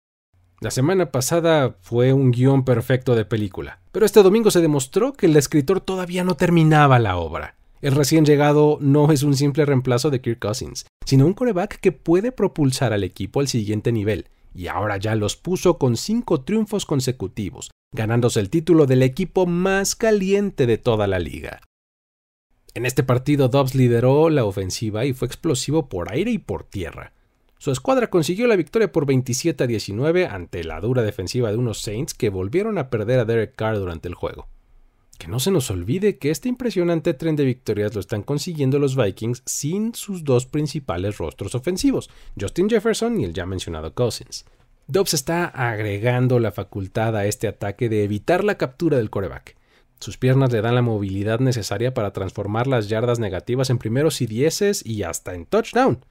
La 0.59 0.71
semana 0.71 1.11
pasada 1.11 1.75
fue 1.81 2.13
un 2.13 2.31
guion 2.31 2.63
perfecto 2.63 3.15
de 3.15 3.25
película, 3.25 3.79
pero 3.91 4.05
este 4.05 4.23
domingo 4.23 4.49
se 4.49 4.61
demostró 4.61 5.11
que 5.11 5.25
el 5.25 5.35
escritor 5.35 5.81
todavía 5.81 6.23
no 6.23 6.35
terminaba 6.35 6.99
la 6.99 7.17
obra. 7.17 7.55
El 7.83 7.95
recién 7.95 8.23
llegado 8.23 8.77
no 8.79 9.11
es 9.11 9.23
un 9.23 9.35
simple 9.35 9.65
reemplazo 9.65 10.09
de 10.09 10.21
Kirk 10.21 10.39
Cousins, 10.39 10.85
sino 11.05 11.25
un 11.25 11.33
coreback 11.33 11.81
que 11.81 11.91
puede 11.91 12.31
propulsar 12.31 12.93
al 12.93 13.03
equipo 13.03 13.41
al 13.41 13.49
siguiente 13.49 13.91
nivel, 13.91 14.29
y 14.55 14.67
ahora 14.67 14.95
ya 14.95 15.15
los 15.15 15.35
puso 15.35 15.77
con 15.77 15.97
cinco 15.97 16.45
triunfos 16.45 16.85
consecutivos, 16.85 17.71
ganándose 17.93 18.39
el 18.39 18.49
título 18.49 18.85
del 18.85 19.03
equipo 19.03 19.47
más 19.47 19.97
caliente 19.97 20.65
de 20.65 20.77
toda 20.77 21.07
la 21.07 21.19
liga. 21.19 21.59
En 22.73 22.85
este 22.85 23.03
partido 23.03 23.49
Dobbs 23.49 23.75
lideró 23.75 24.29
la 24.29 24.45
ofensiva 24.45 25.03
y 25.03 25.11
fue 25.11 25.27
explosivo 25.27 25.89
por 25.89 26.09
aire 26.09 26.31
y 26.31 26.37
por 26.37 26.63
tierra. 26.63 27.11
Su 27.57 27.71
escuadra 27.71 28.09
consiguió 28.09 28.47
la 28.47 28.55
victoria 28.55 28.93
por 28.93 29.05
27 29.05 29.61
a 29.61 29.67
19 29.67 30.27
ante 30.27 30.63
la 30.63 30.79
dura 30.79 31.01
defensiva 31.01 31.51
de 31.51 31.57
unos 31.57 31.81
Saints 31.81 32.13
que 32.13 32.29
volvieron 32.29 32.77
a 32.77 32.89
perder 32.89 33.19
a 33.19 33.25
Derek 33.25 33.57
Carr 33.57 33.77
durante 33.77 34.07
el 34.07 34.15
juego. 34.15 34.47
Que 35.17 35.27
no 35.27 35.39
se 35.39 35.51
nos 35.51 35.69
olvide 35.71 36.17
que 36.17 36.31
este 36.31 36.49
impresionante 36.49 37.13
tren 37.13 37.35
de 37.35 37.45
victorias 37.45 37.93
lo 37.93 38.01
están 38.01 38.23
consiguiendo 38.23 38.79
los 38.79 38.95
Vikings 38.95 39.43
sin 39.45 39.95
sus 39.95 40.23
dos 40.23 40.45
principales 40.45 41.17
rostros 41.17 41.55
ofensivos, 41.55 42.09
Justin 42.39 42.69
Jefferson 42.69 43.19
y 43.19 43.25
el 43.25 43.33
ya 43.33 43.45
mencionado 43.45 43.93
Cousins. 43.93 44.45
Dobbs 44.87 45.13
está 45.13 45.45
agregando 45.45 46.39
la 46.39 46.51
facultad 46.51 47.15
a 47.15 47.25
este 47.25 47.47
ataque 47.47 47.87
de 47.87 48.03
evitar 48.03 48.43
la 48.43 48.55
captura 48.55 48.97
del 48.97 49.09
coreback. 49.09 49.55
Sus 49.99 50.17
piernas 50.17 50.51
le 50.51 50.61
dan 50.61 50.75
la 50.75 50.81
movilidad 50.81 51.39
necesaria 51.39 51.93
para 51.93 52.11
transformar 52.11 52.67
las 52.67 52.89
yardas 52.89 53.19
negativas 53.19 53.69
en 53.69 53.77
primeros 53.77 54.21
y 54.21 54.25
dieces 54.25 54.85
y 54.85 55.03
hasta 55.03 55.33
en 55.33 55.45
touchdown. 55.45 56.05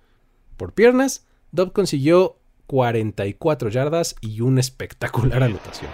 Por 0.56 0.72
piernas, 0.72 1.26
Dobbs 1.50 1.72
consiguió 1.72 2.38
44 2.66 3.68
yardas 3.68 4.16
y 4.22 4.40
una 4.40 4.60
espectacular 4.60 5.42
anotación. 5.42 5.90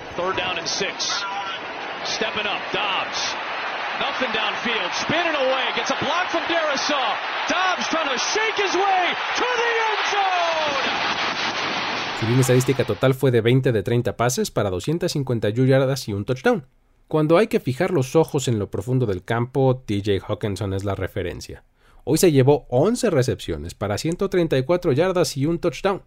Nothing 3.99 4.31
downfield, 4.31 4.93
spinning 4.95 5.35
away, 5.35 5.65
gets 5.75 5.91
a 5.91 5.99
block 5.99 6.31
from 6.31 6.43
Darisaw. 6.47 7.11
Dobbs 7.51 7.89
trying 7.89 8.09
to 8.09 8.19
shake 8.19 8.57
his 8.57 8.75
way 8.75 9.03
to 9.35 9.47
the 9.61 9.71
end 9.91 10.03
zone. 10.13 10.59
Su 12.21 12.27
línea 12.27 12.41
estadística 12.43 12.85
total 12.85 13.15
fue 13.15 13.33
de 13.33 13.41
20 13.41 13.73
de 13.73 13.83
30 13.83 14.17
pases 14.17 14.53
para 14.53 14.71
251 14.71 15.69
yardas 15.69 16.09
y 16.09 16.13
un 16.13 16.25
touchdown. 16.25 16.67
Cuando 17.09 17.39
hay 17.39 17.49
que 17.49 17.59
fijar 17.59 17.91
los 17.91 18.15
ojos 18.15 18.47
en 18.47 18.61
lo 18.61 18.71
profundo 18.71 19.05
del 19.05 19.25
campo, 19.25 19.83
TJ 19.85 20.21
Hawkinson 20.27 20.75
es 20.75 20.85
la 20.85 20.95
referencia. 20.95 21.65
Hoy 22.05 22.19
se 22.19 22.31
llevó 22.31 22.67
11 22.71 23.11
recepciones 23.11 23.75
para 23.75 23.99
134 23.99 24.93
yardas 24.93 25.37
y 25.37 25.47
un 25.47 25.59
touchdown. 25.59 26.03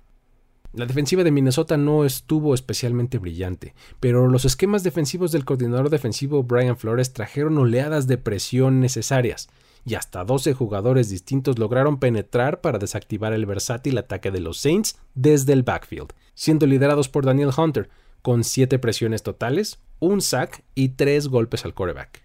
La 0.74 0.86
defensiva 0.86 1.26
de 1.26 1.32
Minnesota 1.32 1.76
no 1.76 2.06
estuvo 2.06 2.54
especialmente 2.54 3.18
brillante, 3.18 3.76
pero 4.00 4.30
los 4.30 4.46
esquemas 4.46 4.84
defensivos 4.84 5.34
del 5.34 5.44
coordinador 5.44 5.90
defensivo 5.90 6.44
Brian 6.44 6.78
Flores 6.78 7.12
trajeron 7.12 7.58
oleadas 7.58 8.08
de 8.08 8.18
presión 8.18 8.80
necesarias, 8.80 9.50
y 9.84 9.96
hasta 9.96 10.24
12 10.24 10.54
jugadores 10.54 11.10
distintos 11.10 11.60
lograron 11.60 12.00
penetrar 12.00 12.62
para 12.62 12.80
desactivar 12.80 13.34
el 13.34 13.46
versátil 13.46 13.98
ataque 13.98 14.32
de 14.32 14.40
los 14.40 14.60
Saints 14.60 14.98
desde 15.14 15.52
el 15.52 15.64
backfield, 15.64 16.14
siendo 16.36 16.66
liderados 16.66 17.10
por 17.10 17.26
Daniel 17.26 17.52
Hunter, 17.56 17.90
con 18.22 18.46
7 18.46 18.80
presiones 18.80 19.24
totales, 19.24 19.80
un 20.00 20.22
sack 20.22 20.64
y 20.74 20.90
3 20.90 21.28
golpes 21.28 21.66
al 21.66 21.74
quarterback. 21.74 22.22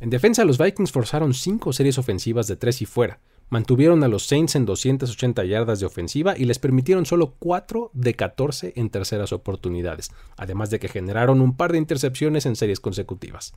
En 0.00 0.10
defensa, 0.10 0.44
los 0.44 0.58
Vikings 0.58 0.90
forzaron 0.90 1.34
5 1.34 1.72
series 1.72 1.98
ofensivas 1.98 2.48
de 2.48 2.56
3 2.56 2.82
y 2.82 2.86
fuera, 2.86 3.20
Mantuvieron 3.54 4.02
a 4.02 4.08
los 4.08 4.26
Saints 4.26 4.56
en 4.56 4.66
280 4.66 5.44
yardas 5.44 5.78
de 5.78 5.86
ofensiva 5.86 6.36
y 6.36 6.44
les 6.44 6.58
permitieron 6.58 7.06
solo 7.06 7.36
4 7.38 7.92
de 7.92 8.14
14 8.14 8.72
en 8.74 8.90
terceras 8.90 9.32
oportunidades, 9.32 10.10
además 10.36 10.70
de 10.70 10.80
que 10.80 10.88
generaron 10.88 11.40
un 11.40 11.56
par 11.56 11.70
de 11.70 11.78
intercepciones 11.78 12.46
en 12.46 12.56
series 12.56 12.80
consecutivas. 12.80 13.54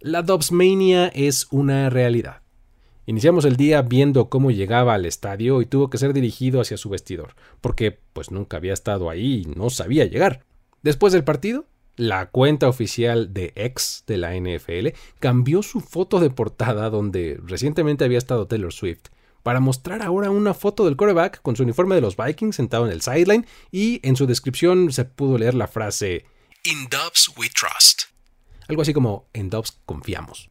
La 0.00 0.22
Dobbsmania 0.22 1.06
es 1.06 1.46
una 1.52 1.88
realidad. 1.88 2.42
Iniciamos 3.06 3.44
el 3.44 3.54
día 3.54 3.80
viendo 3.82 4.28
cómo 4.28 4.50
llegaba 4.50 4.94
al 4.94 5.06
estadio 5.06 5.62
y 5.62 5.66
tuvo 5.66 5.88
que 5.88 5.98
ser 5.98 6.14
dirigido 6.14 6.60
hacia 6.60 6.76
su 6.76 6.88
vestidor, 6.88 7.36
porque 7.60 7.96
pues 8.12 8.32
nunca 8.32 8.56
había 8.56 8.72
estado 8.72 9.08
ahí 9.08 9.44
y 9.46 9.56
no 9.56 9.70
sabía 9.70 10.04
llegar. 10.04 10.42
Después 10.82 11.12
del 11.12 11.22
partido, 11.22 11.64
la 11.94 12.30
cuenta 12.30 12.68
oficial 12.68 13.32
de 13.32 13.52
X 13.54 14.02
de 14.08 14.16
la 14.16 14.34
NFL 14.34 14.98
cambió 15.20 15.62
su 15.62 15.78
foto 15.78 16.18
de 16.18 16.30
portada 16.30 16.90
donde 16.90 17.38
recientemente 17.40 18.04
había 18.04 18.18
estado 18.18 18.48
Taylor 18.48 18.72
Swift 18.72 19.10
para 19.42 19.60
mostrar 19.60 20.02
ahora 20.02 20.30
una 20.30 20.54
foto 20.54 20.84
del 20.84 20.96
quarterback 20.96 21.42
con 21.42 21.56
su 21.56 21.62
uniforme 21.62 21.94
de 21.94 22.00
los 22.00 22.16
Vikings 22.16 22.56
sentado 22.56 22.86
en 22.86 22.92
el 22.92 23.02
sideline 23.02 23.46
y 23.70 24.00
en 24.06 24.16
su 24.16 24.26
descripción 24.26 24.92
se 24.92 25.04
pudo 25.04 25.38
leer 25.38 25.54
la 25.54 25.68
frase 25.68 26.24
In 26.64 26.88
Dubs 26.90 27.30
we 27.38 27.48
trust. 27.48 28.02
Algo 28.68 28.82
así 28.82 28.92
como 28.92 29.28
en 29.32 29.48
Dubs 29.48 29.78
confiamos. 29.86 30.50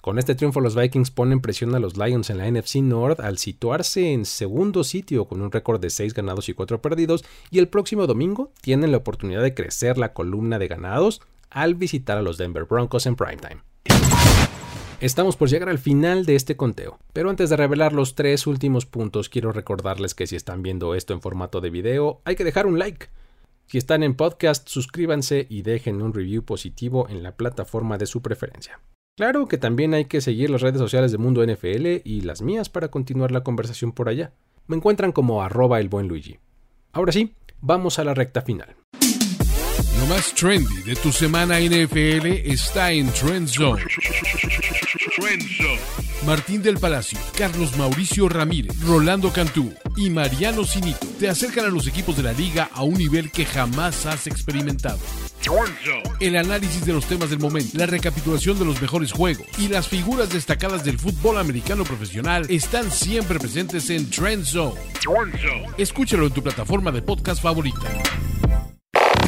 Con 0.00 0.18
este 0.18 0.34
triunfo 0.34 0.60
los 0.60 0.74
Vikings 0.74 1.10
ponen 1.10 1.40
presión 1.40 1.74
a 1.74 1.80
los 1.80 1.96
Lions 1.96 2.30
en 2.30 2.38
la 2.38 2.50
NFC 2.50 2.76
North 2.76 3.20
al 3.20 3.36
situarse 3.36 4.12
en 4.12 4.24
segundo 4.24 4.84
sitio 4.84 5.26
con 5.26 5.42
un 5.42 5.50
récord 5.50 5.80
de 5.80 5.90
6 5.90 6.14
ganados 6.14 6.48
y 6.48 6.54
4 6.54 6.80
perdidos 6.80 7.24
y 7.50 7.58
el 7.58 7.68
próximo 7.68 8.06
domingo 8.06 8.52
tienen 8.62 8.92
la 8.92 8.98
oportunidad 8.98 9.42
de 9.42 9.54
crecer 9.54 9.98
la 9.98 10.14
columna 10.14 10.58
de 10.58 10.68
ganados 10.68 11.20
al 11.50 11.74
visitar 11.74 12.16
a 12.16 12.22
los 12.22 12.38
Denver 12.38 12.64
Broncos 12.64 13.06
en 13.06 13.16
primetime. 13.16 13.62
Estamos 15.00 15.36
por 15.36 15.48
llegar 15.48 15.68
al 15.68 15.78
final 15.78 16.26
de 16.26 16.34
este 16.34 16.56
conteo, 16.56 16.98
pero 17.12 17.30
antes 17.30 17.50
de 17.50 17.56
revelar 17.56 17.92
los 17.92 18.16
tres 18.16 18.48
últimos 18.48 18.84
puntos 18.84 19.28
quiero 19.28 19.52
recordarles 19.52 20.12
que 20.12 20.26
si 20.26 20.34
están 20.34 20.60
viendo 20.60 20.96
esto 20.96 21.14
en 21.14 21.20
formato 21.20 21.60
de 21.60 21.70
video 21.70 22.20
hay 22.24 22.34
que 22.34 22.42
dejar 22.42 22.66
un 22.66 22.80
like. 22.80 23.06
Si 23.66 23.78
están 23.78 24.02
en 24.02 24.16
podcast 24.16 24.68
suscríbanse 24.68 25.46
y 25.48 25.62
dejen 25.62 26.02
un 26.02 26.12
review 26.12 26.42
positivo 26.42 27.06
en 27.08 27.22
la 27.22 27.36
plataforma 27.36 27.96
de 27.96 28.06
su 28.06 28.22
preferencia. 28.22 28.80
Claro 29.16 29.46
que 29.46 29.56
también 29.56 29.94
hay 29.94 30.06
que 30.06 30.20
seguir 30.20 30.50
las 30.50 30.62
redes 30.62 30.80
sociales 30.80 31.12
de 31.12 31.18
Mundo 31.18 31.46
NFL 31.46 32.02
y 32.02 32.22
las 32.22 32.42
mías 32.42 32.68
para 32.68 32.88
continuar 32.88 33.30
la 33.30 33.44
conversación 33.44 33.92
por 33.92 34.08
allá. 34.08 34.32
Me 34.66 34.74
encuentran 34.74 35.12
como 35.12 35.42
arroba 35.42 35.78
el 35.78 35.88
buen 35.88 36.08
Luigi. 36.08 36.40
Ahora 36.90 37.12
sí, 37.12 37.36
vamos 37.60 38.00
a 38.00 38.04
la 38.04 38.14
recta 38.14 38.42
final. 38.42 38.74
Lo 39.98 40.06
más 40.06 40.32
trendy 40.32 40.82
de 40.82 40.94
tu 40.94 41.10
semana 41.10 41.58
NFL 41.58 42.26
está 42.44 42.92
en 42.92 43.12
Trend 43.12 43.48
Zone. 43.48 43.82
Martín 46.26 46.62
del 46.62 46.78
Palacio, 46.78 47.18
Carlos 47.36 47.76
Mauricio 47.76 48.28
Ramírez, 48.28 48.78
Rolando 48.80 49.32
Cantú 49.32 49.72
y 49.96 50.10
Mariano 50.10 50.64
Sinito 50.64 51.06
te 51.18 51.28
acercan 51.28 51.64
a 51.64 51.68
los 51.68 51.86
equipos 51.86 52.16
de 52.16 52.22
la 52.22 52.32
liga 52.32 52.68
a 52.72 52.82
un 52.82 52.94
nivel 52.94 53.30
que 53.30 53.46
jamás 53.46 54.06
has 54.06 54.26
experimentado. 54.26 54.98
El 56.20 56.36
análisis 56.36 56.84
de 56.84 56.92
los 56.92 57.06
temas 57.06 57.30
del 57.30 57.38
momento, 57.38 57.78
la 57.78 57.86
recapitulación 57.86 58.58
de 58.58 58.64
los 58.64 58.82
mejores 58.82 59.12
juegos 59.12 59.46
y 59.58 59.68
las 59.68 59.88
figuras 59.88 60.30
destacadas 60.30 60.84
del 60.84 60.98
fútbol 60.98 61.38
americano 61.38 61.84
profesional 61.84 62.44
están 62.50 62.90
siempre 62.90 63.38
presentes 63.38 63.88
en 63.90 64.10
Trend 64.10 64.44
Zone. 64.44 64.78
Escúchalo 65.78 66.26
en 66.26 66.32
tu 66.32 66.42
plataforma 66.42 66.90
de 66.90 67.02
podcast 67.02 67.42
favorita. 67.42 67.88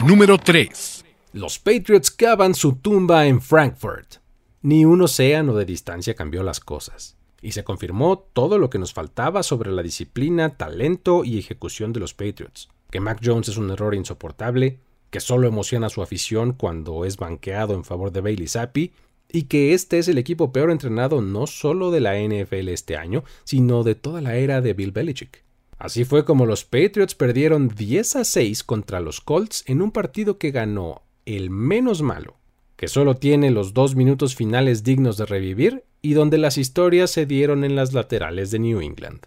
Número 0.05 0.37
3. 0.37 1.05
Los 1.33 1.59
Patriots 1.59 2.11
cavan 2.11 2.55
su 2.55 2.77
tumba 2.77 3.27
en 3.27 3.41
Frankfurt. 3.41 4.20
Ni 4.63 4.85
un 4.85 5.01
océano 5.01 5.55
de 5.55 5.65
distancia 5.65 6.15
cambió 6.15 6.43
las 6.43 6.61
cosas, 6.61 7.17
y 7.41 7.53
se 7.53 7.65
confirmó 7.65 8.19
todo 8.19 8.59
lo 8.59 8.69
que 8.69 8.79
nos 8.79 8.93
faltaba 8.93 9.43
sobre 9.43 9.73
la 9.73 9.83
disciplina, 9.83 10.59
talento 10.59 11.25
y 11.25 11.39
ejecución 11.39 11.95
de 11.95 12.01
los 12.01 12.13
Patriots. 12.13 12.69
Que 12.91 13.01
Mac 13.01 13.21
Jones 13.25 13.49
es 13.49 13.57
un 13.57 13.71
error 13.71 13.95
insoportable, 13.95 14.81
que 15.09 15.21
solo 15.21 15.49
emociona 15.49 15.87
a 15.87 15.91
su 15.91 16.03
afición 16.03 16.53
cuando 16.53 17.07
es 17.07 17.17
banqueado 17.17 17.73
en 17.73 17.85
favor 17.85 18.13
de 18.13 18.21
Bailey 18.21 18.49
Zappi, 18.49 18.93
y 19.33 19.45
que 19.45 19.73
este 19.73 19.99
es 19.99 20.09
el 20.09 20.19
equipo 20.19 20.53
peor 20.53 20.71
entrenado 20.71 21.23
no 21.23 21.47
solo 21.47 21.91
de 21.91 22.01
la 22.01 22.19
NFL 22.19 22.69
este 22.69 22.99
año, 22.99 23.25
sino 23.45 23.83
de 23.83 23.95
toda 23.95 24.21
la 24.21 24.37
era 24.37 24.61
de 24.61 24.75
Bill 24.75 24.93
Belichick. 24.93 25.43
Así 25.79 26.05
fue 26.05 26.27
como 26.27 26.45
los 26.45 26.67
Patriots 26.67 27.15
perdieron 27.15 27.69
10 27.69 28.17
a 28.17 28.25
6 28.25 28.63
contra 28.65 29.01
los 29.01 29.23
Colts 29.23 29.65
en 29.67 29.81
un 29.81 29.91
partido 29.91 30.37
que 30.37 30.51
ganó 30.51 31.01
el 31.25 31.49
menos 31.49 32.03
malo, 32.03 32.40
que 32.81 32.89
solo 32.89 33.15
tiene 33.15 33.51
los 33.51 33.75
dos 33.75 33.95
minutos 33.95 34.35
finales 34.35 34.83
dignos 34.83 35.19
de 35.19 35.27
revivir 35.27 35.85
y 36.01 36.15
donde 36.15 36.39
las 36.39 36.57
historias 36.57 37.11
se 37.11 37.27
dieron 37.27 37.63
en 37.63 37.77
las 37.77 37.93
laterales 37.93 38.51
de 38.51 38.59
New 38.59 38.81
England. 38.81 39.27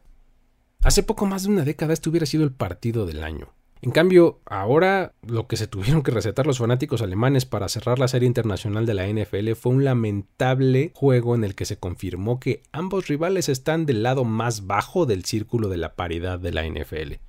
Hace 0.82 1.04
poco 1.04 1.28
más 1.28 1.44
de 1.44 1.50
una 1.50 1.63
década 1.63 1.94
este 1.94 2.10
hubiera 2.10 2.26
sido 2.26 2.46
el 2.46 2.52
partido 2.52 3.06
del 3.06 3.24
año. 3.24 3.54
En 3.84 3.92
cambio, 3.92 4.39
ahora 4.48 5.13
lo 5.22 5.46
que 5.46 5.56
se 5.56 5.68
tuvieron 5.68 6.02
que 6.02 6.10
recetar 6.10 6.48
los 6.48 6.58
fanáticos 6.58 7.04
alemanes 7.04 7.46
para 7.46 7.70
cerrar 7.70 8.00
la 8.00 8.08
serie 8.08 8.26
internacional 8.26 8.88
de 8.88 8.96
la 8.96 9.08
NFL 9.08 9.52
fue 9.52 9.74
un 9.74 9.84
lamentable 9.84 10.92
juego 10.96 11.36
en 11.36 11.44
el 11.44 11.54
que 11.54 11.66
se 11.66 11.78
confirmó 11.78 12.39
que 12.39 12.63
ambos 12.72 13.08
rivales 13.08 13.50
están 13.50 13.86
del 13.86 14.02
lado 14.02 14.24
más 14.24 14.66
bajo 14.66 15.06
del 15.06 15.26
círculo 15.26 15.70
de 15.70 15.78
la 15.78 15.94
paridad 15.94 16.39
de 16.39 16.54
la 16.54 16.68
NFL. 16.68 17.20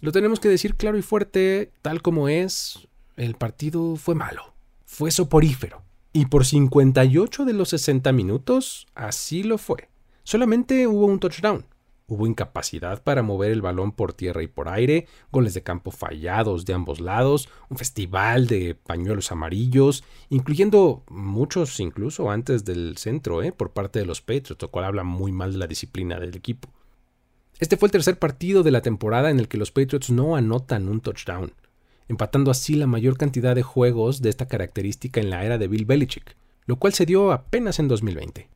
Lo 0.00 0.10
tenemos 0.10 0.40
que 0.40 0.48
decir 0.48 0.76
claro 0.76 0.96
y 0.96 1.02
fuerte, 1.02 1.70
tal 1.82 2.00
como 2.00 2.30
es, 2.30 2.88
el 3.18 3.34
partido 3.34 3.96
fue 3.96 4.14
malo, 4.14 4.54
fue 4.90 5.12
soporífero. 5.12 5.84
Y 6.12 6.26
por 6.26 6.44
58 6.44 7.44
de 7.44 7.52
los 7.52 7.68
60 7.68 8.10
minutos, 8.12 8.88
así 8.96 9.44
lo 9.44 9.56
fue. 9.56 9.88
Solamente 10.24 10.88
hubo 10.88 11.06
un 11.06 11.20
touchdown. 11.20 11.64
Hubo 12.08 12.26
incapacidad 12.26 13.00
para 13.04 13.22
mover 13.22 13.52
el 13.52 13.62
balón 13.62 13.92
por 13.92 14.12
tierra 14.12 14.42
y 14.42 14.48
por 14.48 14.68
aire, 14.68 15.06
goles 15.30 15.54
de 15.54 15.62
campo 15.62 15.92
fallados 15.92 16.64
de 16.64 16.74
ambos 16.74 17.00
lados, 17.00 17.48
un 17.68 17.78
festival 17.78 18.48
de 18.48 18.74
pañuelos 18.74 19.30
amarillos, 19.30 20.02
incluyendo 20.28 21.04
muchos 21.08 21.78
incluso 21.78 22.28
antes 22.28 22.64
del 22.64 22.96
centro, 22.98 23.44
¿eh? 23.44 23.52
por 23.52 23.70
parte 23.70 24.00
de 24.00 24.06
los 24.06 24.20
Patriots, 24.20 24.60
lo 24.60 24.72
cual 24.72 24.86
habla 24.86 25.04
muy 25.04 25.30
mal 25.30 25.52
de 25.52 25.58
la 25.58 25.68
disciplina 25.68 26.18
del 26.18 26.36
equipo. 26.36 26.68
Este 27.60 27.76
fue 27.76 27.86
el 27.86 27.92
tercer 27.92 28.18
partido 28.18 28.64
de 28.64 28.72
la 28.72 28.82
temporada 28.82 29.30
en 29.30 29.38
el 29.38 29.46
que 29.46 29.56
los 29.56 29.70
Patriots 29.70 30.10
no 30.10 30.34
anotan 30.34 30.88
un 30.88 31.00
touchdown, 31.00 31.52
empatando 32.10 32.50
así 32.50 32.74
la 32.74 32.88
mayor 32.88 33.16
cantidad 33.16 33.54
de 33.54 33.62
juegos 33.62 34.20
de 34.20 34.30
esta 34.30 34.48
característica 34.48 35.20
en 35.20 35.30
la 35.30 35.44
era 35.44 35.58
de 35.58 35.68
Bill 35.68 35.84
Belichick, 35.84 36.36
lo 36.66 36.76
cual 36.76 36.92
se 36.92 37.06
dio 37.06 37.30
apenas 37.30 37.78
en 37.78 37.86
2020. 37.86 38.48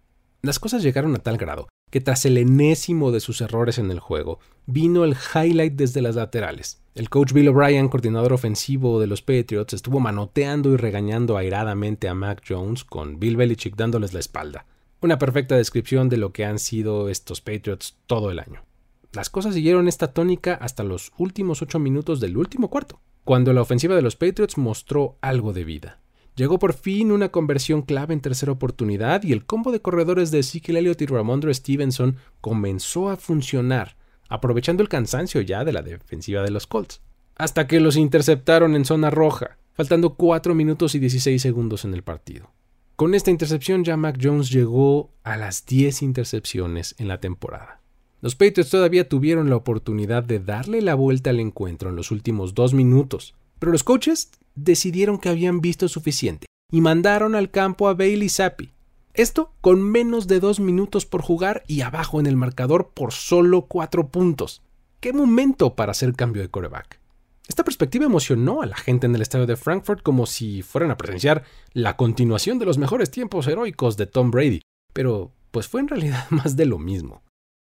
Las 0.42 0.58
cosas 0.58 0.82
llegaron 0.82 1.14
a 1.14 1.20
tal 1.20 1.38
grado 1.38 1.68
que 1.90 2.00
tras 2.00 2.24
el 2.24 2.36
enésimo 2.38 3.12
de 3.12 3.20
sus 3.20 3.40
errores 3.40 3.78
en 3.78 3.92
el 3.92 4.00
juego, 4.00 4.40
vino 4.66 5.04
el 5.04 5.14
highlight 5.14 5.74
desde 5.74 6.02
las 6.02 6.16
laterales. 6.16 6.82
El 6.96 7.08
coach 7.08 7.32
Bill 7.32 7.46
O'Brien, 7.46 7.88
coordinador 7.88 8.32
ofensivo 8.32 8.98
de 8.98 9.06
los 9.06 9.22
Patriots, 9.22 9.74
estuvo 9.74 10.00
manoteando 10.00 10.72
y 10.72 10.76
regañando 10.76 11.36
airadamente 11.36 12.08
a 12.08 12.14
Mac 12.14 12.42
Jones 12.48 12.82
con 12.82 13.20
Bill 13.20 13.36
Belichick 13.36 13.76
dándoles 13.76 14.12
la 14.12 14.18
espalda. 14.18 14.66
Una 15.00 15.20
perfecta 15.20 15.54
descripción 15.54 16.08
de 16.08 16.16
lo 16.16 16.32
que 16.32 16.44
han 16.44 16.58
sido 16.58 17.08
estos 17.08 17.40
Patriots 17.40 17.96
todo 18.08 18.32
el 18.32 18.40
año. 18.40 18.64
Las 19.12 19.30
cosas 19.30 19.54
siguieron 19.54 19.86
esta 19.86 20.12
tónica 20.12 20.54
hasta 20.54 20.82
los 20.82 21.12
últimos 21.16 21.62
ocho 21.62 21.78
minutos 21.78 22.18
del 22.18 22.36
último 22.36 22.70
cuarto, 22.70 22.98
cuando 23.24 23.52
la 23.52 23.62
ofensiva 23.62 23.96
de 23.96 24.02
los 24.02 24.16
Patriots 24.16 24.58
mostró 24.58 25.18
algo 25.20 25.52
de 25.52 25.64
vida. 25.64 26.00
Llegó 26.36 26.58
por 26.58 26.74
fin 26.74 27.12
una 27.12 27.28
conversión 27.30 27.82
clave 27.82 28.12
en 28.12 28.20
tercera 28.20 28.52
oportunidad 28.52 29.22
y 29.22 29.32
el 29.32 29.46
combo 29.46 29.70
de 29.70 29.80
corredores 29.80 30.30
de 30.30 30.40
Ezekiel 30.40 30.78
Elliott 30.78 31.00
y 31.02 31.06
Ramondre 31.06 31.54
Stevenson 31.54 32.16
comenzó 32.40 33.08
a 33.08 33.16
funcionar, 33.16 33.96
aprovechando 34.28 34.82
el 34.82 34.88
cansancio 34.88 35.40
ya 35.40 35.64
de 35.64 35.72
la 35.72 35.82
defensiva 35.82 36.42
de 36.42 36.50
los 36.50 36.66
Colts. 36.66 37.00
Hasta 37.36 37.66
que 37.66 37.80
los 37.80 37.96
interceptaron 37.96 38.74
en 38.74 38.84
zona 38.84 39.10
roja, 39.10 39.58
faltando 39.74 40.14
4 40.14 40.54
minutos 40.54 40.94
y 40.94 40.98
16 40.98 41.40
segundos 41.40 41.84
en 41.84 41.94
el 41.94 42.02
partido. 42.02 42.50
Con 42.96 43.14
esta 43.14 43.30
intercepción 43.30 43.84
ya 43.84 43.96
Mac 43.96 44.18
Jones 44.20 44.50
llegó 44.50 45.12
a 45.22 45.36
las 45.36 45.66
10 45.66 46.02
intercepciones 46.02 46.94
en 46.98 47.08
la 47.08 47.18
temporada. 47.18 47.80
Los 48.24 48.36
Patriots 48.36 48.70
todavía 48.70 49.06
tuvieron 49.06 49.50
la 49.50 49.56
oportunidad 49.56 50.22
de 50.22 50.38
darle 50.38 50.80
la 50.80 50.94
vuelta 50.94 51.28
al 51.28 51.40
encuentro 51.40 51.90
en 51.90 51.96
los 51.96 52.10
últimos 52.10 52.54
dos 52.54 52.72
minutos, 52.72 53.34
pero 53.58 53.70
los 53.70 53.84
coaches 53.84 54.30
decidieron 54.54 55.18
que 55.18 55.28
habían 55.28 55.60
visto 55.60 55.88
suficiente 55.88 56.46
y 56.72 56.80
mandaron 56.80 57.34
al 57.34 57.50
campo 57.50 57.86
a 57.86 57.92
Bailey 57.92 58.30
Zappi. 58.30 58.70
Esto 59.12 59.52
con 59.60 59.82
menos 59.82 60.26
de 60.26 60.40
dos 60.40 60.58
minutos 60.58 61.04
por 61.04 61.20
jugar 61.20 61.64
y 61.66 61.82
abajo 61.82 62.18
en 62.18 62.24
el 62.24 62.34
marcador 62.34 62.92
por 62.94 63.12
solo 63.12 63.66
cuatro 63.66 64.08
puntos. 64.08 64.62
¡Qué 65.00 65.12
momento 65.12 65.74
para 65.74 65.90
hacer 65.90 66.14
cambio 66.14 66.40
de 66.40 66.48
coreback! 66.48 67.00
Esta 67.46 67.62
perspectiva 67.62 68.06
emocionó 68.06 68.62
a 68.62 68.66
la 68.66 68.76
gente 68.76 69.04
en 69.04 69.14
el 69.14 69.20
estadio 69.20 69.44
de 69.46 69.56
Frankfurt 69.56 70.00
como 70.02 70.24
si 70.24 70.62
fueran 70.62 70.90
a 70.90 70.96
presenciar 70.96 71.44
la 71.74 71.98
continuación 71.98 72.58
de 72.58 72.64
los 72.64 72.78
mejores 72.78 73.10
tiempos 73.10 73.46
heroicos 73.48 73.98
de 73.98 74.06
Tom 74.06 74.30
Brady, 74.30 74.62
pero 74.94 75.30
pues 75.50 75.68
fue 75.68 75.82
en 75.82 75.88
realidad 75.88 76.24
más 76.30 76.56
de 76.56 76.64
lo 76.64 76.78
mismo. 76.78 77.20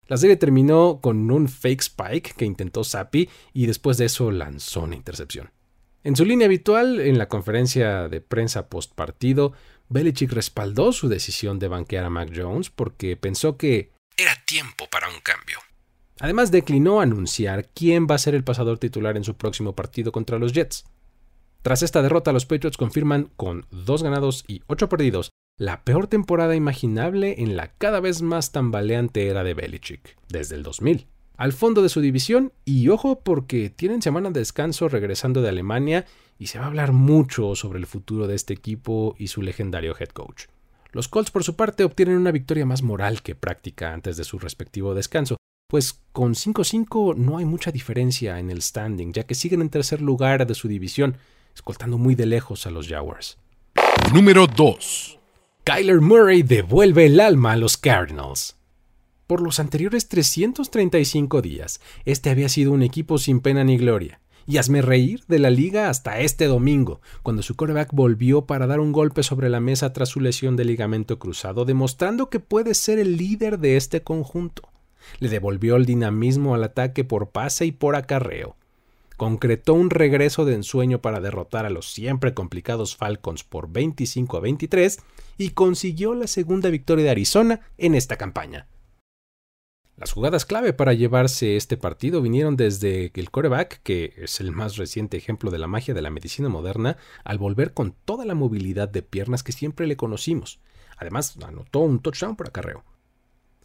La 0.08 0.16
serie 0.16 0.36
terminó 0.36 1.00
con 1.00 1.30
un 1.30 1.48
fake 1.48 1.80
spike 1.80 2.34
que 2.36 2.44
intentó 2.44 2.84
Zappi 2.84 3.28
y 3.52 3.66
después 3.66 3.98
de 3.98 4.04
eso 4.04 4.30
lanzó 4.30 4.82
una 4.82 4.94
intercepción. 4.94 5.50
En 6.04 6.14
su 6.14 6.24
línea 6.24 6.46
habitual, 6.46 7.00
en 7.00 7.18
la 7.18 7.28
conferencia 7.28 8.08
de 8.08 8.20
prensa 8.20 8.68
post 8.68 8.94
partido, 8.94 9.52
Belichick 9.88 10.32
respaldó 10.32 10.92
su 10.92 11.08
decisión 11.08 11.58
de 11.58 11.68
banquear 11.68 12.04
a 12.04 12.10
Mac 12.10 12.30
Jones 12.34 12.70
porque 12.70 13.16
pensó 13.16 13.56
que 13.56 13.90
era 14.16 14.32
tiempo 14.46 14.88
para 14.90 15.08
un 15.08 15.20
cambio. 15.20 15.58
Además, 16.20 16.50
declinó 16.50 17.00
anunciar 17.00 17.68
quién 17.74 18.06
va 18.08 18.14
a 18.14 18.18
ser 18.18 18.34
el 18.34 18.44
pasador 18.44 18.78
titular 18.78 19.16
en 19.16 19.24
su 19.24 19.36
próximo 19.36 19.74
partido 19.74 20.12
contra 20.12 20.38
los 20.38 20.52
Jets. 20.52 20.84
Tras 21.62 21.82
esta 21.82 22.00
derrota, 22.00 22.32
los 22.32 22.46
Patriots 22.46 22.76
confirman, 22.76 23.30
con 23.36 23.66
dos 23.70 24.02
ganados 24.02 24.44
y 24.46 24.62
ocho 24.68 24.88
perdidos, 24.88 25.32
la 25.58 25.84
peor 25.84 26.06
temporada 26.06 26.54
imaginable 26.54 27.36
en 27.38 27.56
la 27.56 27.68
cada 27.68 28.00
vez 28.00 28.22
más 28.22 28.52
tambaleante 28.52 29.28
era 29.28 29.44
de 29.44 29.54
Belichick, 29.54 30.16
desde 30.28 30.56
el 30.56 30.62
2000 30.62 31.06
al 31.36 31.52
fondo 31.52 31.82
de 31.82 31.88
su 31.88 32.00
división 32.00 32.52
y 32.64 32.88
ojo 32.88 33.20
porque 33.20 33.70
tienen 33.70 34.02
semana 34.02 34.30
de 34.30 34.40
descanso 34.40 34.88
regresando 34.88 35.42
de 35.42 35.50
Alemania 35.50 36.06
y 36.38 36.48
se 36.48 36.58
va 36.58 36.64
a 36.64 36.68
hablar 36.68 36.92
mucho 36.92 37.54
sobre 37.54 37.78
el 37.78 37.86
futuro 37.86 38.26
de 38.26 38.34
este 38.34 38.54
equipo 38.54 39.14
y 39.18 39.28
su 39.28 39.42
legendario 39.42 39.94
head 39.98 40.08
coach. 40.08 40.44
Los 40.92 41.08
Colts 41.08 41.30
por 41.30 41.44
su 41.44 41.56
parte 41.56 41.84
obtienen 41.84 42.16
una 42.16 42.32
victoria 42.32 42.64
más 42.64 42.82
moral 42.82 43.22
que 43.22 43.34
práctica 43.34 43.92
antes 43.92 44.16
de 44.16 44.24
su 44.24 44.38
respectivo 44.38 44.94
descanso, 44.94 45.36
pues 45.68 46.00
con 46.12 46.34
5-5 46.34 47.16
no 47.16 47.38
hay 47.38 47.44
mucha 47.44 47.70
diferencia 47.70 48.38
en 48.38 48.50
el 48.50 48.62
standing, 48.62 49.12
ya 49.12 49.24
que 49.24 49.34
siguen 49.34 49.60
en 49.60 49.68
tercer 49.68 50.00
lugar 50.00 50.46
de 50.46 50.54
su 50.54 50.68
división, 50.68 51.16
escoltando 51.54 51.98
muy 51.98 52.14
de 52.14 52.26
lejos 52.26 52.66
a 52.66 52.70
los 52.70 52.88
Jaguars. 52.88 53.38
Número 54.12 54.46
2. 54.46 55.15
Kyler 55.68 56.00
Murray 56.00 56.44
devuelve 56.44 57.06
el 57.06 57.18
alma 57.18 57.50
a 57.50 57.56
los 57.56 57.76
Cardinals. 57.76 58.54
Por 59.26 59.40
los 59.40 59.58
anteriores 59.58 60.06
335 60.06 61.42
días, 61.42 61.80
este 62.04 62.30
había 62.30 62.48
sido 62.48 62.70
un 62.70 62.84
equipo 62.84 63.18
sin 63.18 63.40
pena 63.40 63.64
ni 63.64 63.76
gloria. 63.76 64.20
Y 64.46 64.58
hazme 64.58 64.80
reír 64.80 65.24
de 65.26 65.40
la 65.40 65.50
liga 65.50 65.90
hasta 65.90 66.20
este 66.20 66.44
domingo, 66.44 67.00
cuando 67.24 67.42
su 67.42 67.56
quarterback 67.56 67.88
volvió 67.92 68.46
para 68.46 68.68
dar 68.68 68.78
un 68.78 68.92
golpe 68.92 69.24
sobre 69.24 69.48
la 69.48 69.58
mesa 69.58 69.92
tras 69.92 70.10
su 70.10 70.20
lesión 70.20 70.54
de 70.54 70.64
ligamento 70.64 71.18
cruzado, 71.18 71.64
demostrando 71.64 72.30
que 72.30 72.38
puede 72.38 72.72
ser 72.72 73.00
el 73.00 73.16
líder 73.16 73.58
de 73.58 73.76
este 73.76 74.04
conjunto. 74.04 74.68
Le 75.18 75.28
devolvió 75.28 75.74
el 75.74 75.84
dinamismo 75.84 76.54
al 76.54 76.62
ataque 76.62 77.02
por 77.02 77.30
pase 77.30 77.66
y 77.66 77.72
por 77.72 77.96
acarreo. 77.96 78.54
Concretó 79.16 79.74
un 79.74 79.90
regreso 79.90 80.44
de 80.44 80.54
ensueño 80.54 81.00
para 81.00 81.18
derrotar 81.18 81.66
a 81.66 81.70
los 81.70 81.90
siempre 81.90 82.34
complicados 82.34 82.96
Falcons 82.96 83.42
por 83.42 83.68
25 83.68 84.36
a 84.36 84.40
23 84.40 84.98
y 85.38 85.50
consiguió 85.50 86.14
la 86.14 86.26
segunda 86.26 86.70
victoria 86.70 87.04
de 87.04 87.10
Arizona 87.10 87.60
en 87.78 87.94
esta 87.94 88.16
campaña. 88.16 88.68
Las 89.96 90.12
jugadas 90.12 90.44
clave 90.44 90.74
para 90.74 90.92
llevarse 90.92 91.56
este 91.56 91.78
partido 91.78 92.20
vinieron 92.20 92.56
desde 92.56 93.10
el 93.14 93.30
coreback, 93.30 93.80
que 93.82 94.12
es 94.18 94.40
el 94.40 94.52
más 94.52 94.76
reciente 94.76 95.16
ejemplo 95.16 95.50
de 95.50 95.56
la 95.56 95.68
magia 95.68 95.94
de 95.94 96.02
la 96.02 96.10
medicina 96.10 96.50
moderna, 96.50 96.98
al 97.24 97.38
volver 97.38 97.72
con 97.72 97.94
toda 98.04 98.26
la 98.26 98.34
movilidad 98.34 98.90
de 98.90 99.00
piernas 99.00 99.42
que 99.42 99.52
siempre 99.52 99.86
le 99.86 99.96
conocimos. 99.96 100.60
Además, 100.98 101.38
anotó 101.42 101.80
un 101.80 102.00
touchdown 102.00 102.36
por 102.36 102.48
acarreo. 102.48 102.84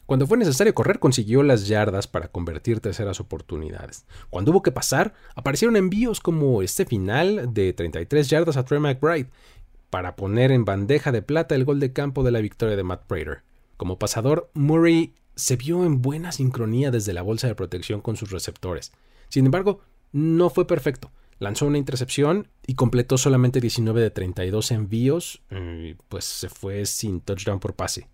Cuando 0.05 0.27
fue 0.27 0.37
necesario 0.37 0.73
correr, 0.73 0.99
consiguió 0.99 1.43
las 1.43 1.67
yardas 1.67 2.07
para 2.07 2.29
convertir 2.29 2.79
terceras 2.79 3.19
oportunidades. 3.19 4.05
Cuando 4.29 4.51
hubo 4.51 4.61
que 4.61 4.71
pasar, 4.71 5.13
aparecieron 5.35 5.75
envíos 5.75 6.19
como 6.19 6.61
este 6.61 6.85
final 6.85 7.53
de 7.53 7.73
33 7.73 8.29
yardas 8.29 8.57
a 8.57 8.65
Trey 8.65 8.79
McBride 8.79 9.29
para 9.91 10.15
poner 10.15 10.51
en 10.51 10.65
bandeja 10.65 11.11
de 11.11 11.21
plata 11.21 11.53
el 11.53 11.65
gol 11.65 11.79
de 11.79 11.93
campo 11.93 12.23
de 12.23 12.31
la 12.31 12.41
victoria 12.41 12.75
de 12.75 12.83
Matt 12.83 13.05
Prater. 13.05 13.43
Como 13.77 13.99
pasador, 13.99 14.49
Murray 14.55 15.13
se 15.35 15.57
vio 15.57 15.85
en 15.85 16.01
buena 16.01 16.31
sincronía 16.31 16.89
desde 16.89 17.13
la 17.13 17.21
bolsa 17.21 17.47
de 17.47 17.55
protección 17.55 18.01
con 18.01 18.15
sus 18.15 18.31
receptores. 18.31 18.93
Sin 19.29 19.45
embargo, 19.45 19.81
no 20.11 20.49
fue 20.49 20.65
perfecto. 20.65 21.11
Lanzó 21.39 21.65
una 21.65 21.77
intercepción 21.77 22.47
y 22.65 22.75
completó 22.75 23.17
solamente 23.17 23.59
19 23.59 24.01
de 24.01 24.11
32 24.11 24.71
envíos, 24.71 25.41
y 25.51 25.95
pues 26.07 26.23
se 26.25 26.49
fue 26.49 26.85
sin 26.85 27.19
touchdown 27.19 27.59
por 27.59 27.75
pase. 27.75 28.07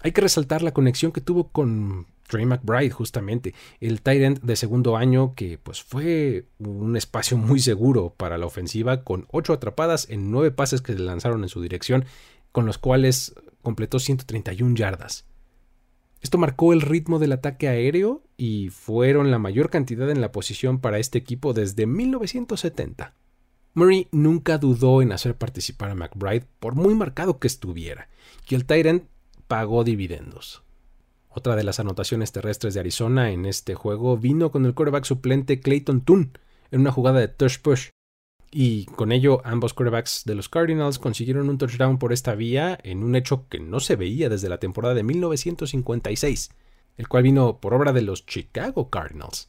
Hay 0.00 0.12
que 0.12 0.20
resaltar 0.20 0.62
la 0.62 0.74
conexión 0.74 1.10
que 1.10 1.20
tuvo 1.20 1.48
con 1.48 2.06
Trey 2.26 2.46
McBride, 2.46 2.90
justamente, 2.90 3.54
el 3.80 4.00
end 4.04 4.40
de 4.40 4.56
segundo 4.56 4.96
año, 4.96 5.34
que 5.34 5.58
pues 5.58 5.82
fue 5.82 6.46
un 6.58 6.96
espacio 6.96 7.36
muy 7.36 7.60
seguro 7.60 8.14
para 8.16 8.38
la 8.38 8.46
ofensiva, 8.46 9.04
con 9.04 9.26
8 9.30 9.52
atrapadas 9.52 10.08
en 10.10 10.30
9 10.30 10.50
pases 10.50 10.82
que 10.82 10.94
se 10.94 10.98
lanzaron 10.98 11.42
en 11.42 11.48
su 11.48 11.60
dirección, 11.60 12.04
con 12.52 12.66
los 12.66 12.78
cuales 12.78 13.34
completó 13.62 13.98
131 13.98 14.74
yardas. 14.74 15.26
Esto 16.20 16.38
marcó 16.38 16.72
el 16.72 16.80
ritmo 16.80 17.18
del 17.18 17.32
ataque 17.32 17.68
aéreo 17.68 18.22
y 18.38 18.70
fueron 18.70 19.30
la 19.30 19.38
mayor 19.38 19.68
cantidad 19.68 20.08
en 20.08 20.22
la 20.22 20.32
posición 20.32 20.80
para 20.80 20.98
este 20.98 21.18
equipo 21.18 21.52
desde 21.52 21.86
1970. 21.86 23.14
Murray 23.74 24.08
nunca 24.10 24.56
dudó 24.56 25.02
en 25.02 25.12
hacer 25.12 25.36
participar 25.36 25.90
a 25.90 25.94
McBride 25.94 26.46
por 26.60 26.76
muy 26.76 26.94
marcado 26.94 27.38
que 27.38 27.48
estuviera, 27.48 28.08
y 28.48 28.54
el 28.54 28.64
Tyrant 28.64 29.04
pagó 29.48 29.84
dividendos. 29.84 30.63
Otra 31.36 31.56
de 31.56 31.64
las 31.64 31.80
anotaciones 31.80 32.30
terrestres 32.30 32.74
de 32.74 32.80
Arizona 32.80 33.32
en 33.32 33.44
este 33.44 33.74
juego 33.74 34.16
vino 34.16 34.52
con 34.52 34.66
el 34.66 34.74
quarterback 34.74 35.04
suplente 35.04 35.58
Clayton 35.58 36.02
Toon 36.02 36.38
en 36.70 36.80
una 36.80 36.92
jugada 36.92 37.18
de 37.18 37.26
touch 37.26 37.58
push, 37.58 37.88
y 38.52 38.84
con 38.84 39.10
ello 39.10 39.40
ambos 39.44 39.74
quarterbacks 39.74 40.22
de 40.26 40.36
los 40.36 40.48
Cardinals 40.48 41.00
consiguieron 41.00 41.50
un 41.50 41.58
touchdown 41.58 41.98
por 41.98 42.12
esta 42.12 42.36
vía 42.36 42.78
en 42.84 43.02
un 43.02 43.16
hecho 43.16 43.48
que 43.48 43.58
no 43.58 43.80
se 43.80 43.96
veía 43.96 44.28
desde 44.28 44.48
la 44.48 44.58
temporada 44.58 44.94
de 44.94 45.02
1956, 45.02 46.50
el 46.98 47.08
cual 47.08 47.24
vino 47.24 47.58
por 47.58 47.74
obra 47.74 47.92
de 47.92 48.02
los 48.02 48.26
Chicago 48.26 48.88
Cardinals. 48.88 49.48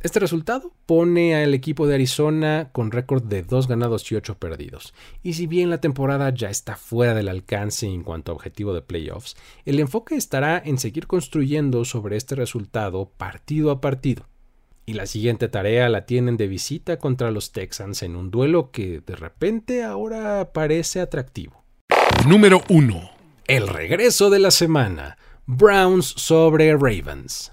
Este 0.00 0.20
resultado 0.20 0.72
pone 0.86 1.34
al 1.34 1.54
equipo 1.54 1.86
de 1.86 1.94
Arizona 1.94 2.70
con 2.72 2.92
récord 2.92 3.24
de 3.24 3.42
2 3.42 3.66
ganados 3.66 4.10
y 4.12 4.14
8 4.14 4.38
perdidos. 4.38 4.94
Y 5.24 5.32
si 5.32 5.48
bien 5.48 5.70
la 5.70 5.80
temporada 5.80 6.32
ya 6.32 6.50
está 6.50 6.76
fuera 6.76 7.14
del 7.14 7.28
alcance 7.28 7.86
en 7.86 8.04
cuanto 8.04 8.30
a 8.30 8.36
objetivo 8.36 8.74
de 8.74 8.82
playoffs, 8.82 9.36
el 9.64 9.80
enfoque 9.80 10.14
estará 10.14 10.62
en 10.64 10.78
seguir 10.78 11.08
construyendo 11.08 11.84
sobre 11.84 12.16
este 12.16 12.36
resultado 12.36 13.10
partido 13.16 13.72
a 13.72 13.80
partido 13.80 14.26
y 14.88 14.94
la 14.94 15.04
siguiente 15.04 15.48
tarea 15.48 15.90
la 15.90 16.06
tienen 16.06 16.38
de 16.38 16.46
visita 16.46 16.96
contra 16.96 17.30
los 17.30 17.52
Texans 17.52 18.02
en 18.02 18.16
un 18.16 18.30
duelo 18.30 18.70
que 18.70 19.02
de 19.04 19.16
repente 19.16 19.84
ahora 19.84 20.52
parece 20.54 21.00
atractivo. 21.00 21.62
Número 22.26 22.62
1. 22.70 23.10
El 23.48 23.68
regreso 23.68 24.30
de 24.30 24.38
la 24.38 24.50
semana. 24.50 25.18
Browns 25.44 26.06
sobre 26.06 26.72
Ravens. 26.72 27.52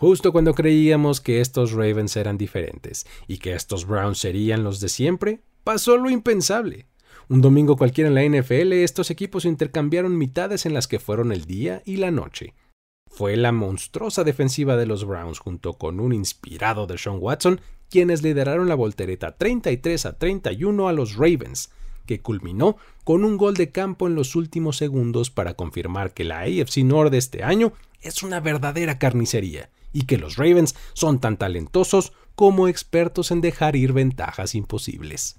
Justo 0.00 0.32
cuando 0.32 0.54
creíamos 0.54 1.20
que 1.20 1.42
estos 1.42 1.72
Ravens 1.72 2.16
eran 2.16 2.38
diferentes 2.38 3.06
y 3.28 3.36
que 3.36 3.52
estos 3.52 3.86
Browns 3.86 4.16
serían 4.16 4.64
los 4.64 4.80
de 4.80 4.88
siempre, 4.88 5.42
pasó 5.62 5.98
lo 5.98 6.08
impensable. 6.08 6.86
Un 7.28 7.42
domingo 7.42 7.76
cualquiera 7.76 8.08
en 8.08 8.14
la 8.14 8.24
NFL, 8.24 8.72
estos 8.72 9.10
equipos 9.10 9.44
intercambiaron 9.44 10.16
mitades 10.16 10.64
en 10.64 10.72
las 10.72 10.88
que 10.88 11.00
fueron 11.00 11.32
el 11.32 11.44
día 11.44 11.82
y 11.84 11.98
la 11.98 12.10
noche. 12.10 12.54
Fue 13.10 13.36
la 13.36 13.52
monstruosa 13.52 14.24
defensiva 14.24 14.78
de 14.78 14.86
los 14.86 15.04
Browns 15.04 15.38
junto 15.38 15.74
con 15.74 16.00
un 16.00 16.14
inspirado 16.14 16.86
de 16.86 16.96
Sean 16.96 17.18
Watson 17.20 17.60
quienes 17.90 18.22
lideraron 18.22 18.70
la 18.70 18.76
voltereta 18.76 19.36
33 19.36 20.06
a 20.06 20.16
31 20.16 20.88
a 20.88 20.94
los 20.94 21.16
Ravens, 21.16 21.72
que 22.06 22.22
culminó 22.22 22.78
con 23.04 23.22
un 23.22 23.36
gol 23.36 23.52
de 23.52 23.70
campo 23.70 24.06
en 24.06 24.14
los 24.14 24.34
últimos 24.34 24.78
segundos 24.78 25.28
para 25.28 25.52
confirmar 25.52 26.14
que 26.14 26.24
la 26.24 26.40
AFC 26.40 26.78
North 26.84 27.10
de 27.10 27.18
este 27.18 27.44
año 27.44 27.74
es 28.00 28.22
una 28.22 28.40
verdadera 28.40 28.98
carnicería 28.98 29.68
y 29.92 30.02
que 30.02 30.18
los 30.18 30.36
Ravens 30.36 30.74
son 30.92 31.20
tan 31.20 31.36
talentosos 31.36 32.12
como 32.34 32.68
expertos 32.68 33.30
en 33.30 33.40
dejar 33.40 33.76
ir 33.76 33.92
ventajas 33.92 34.54
imposibles. 34.54 35.36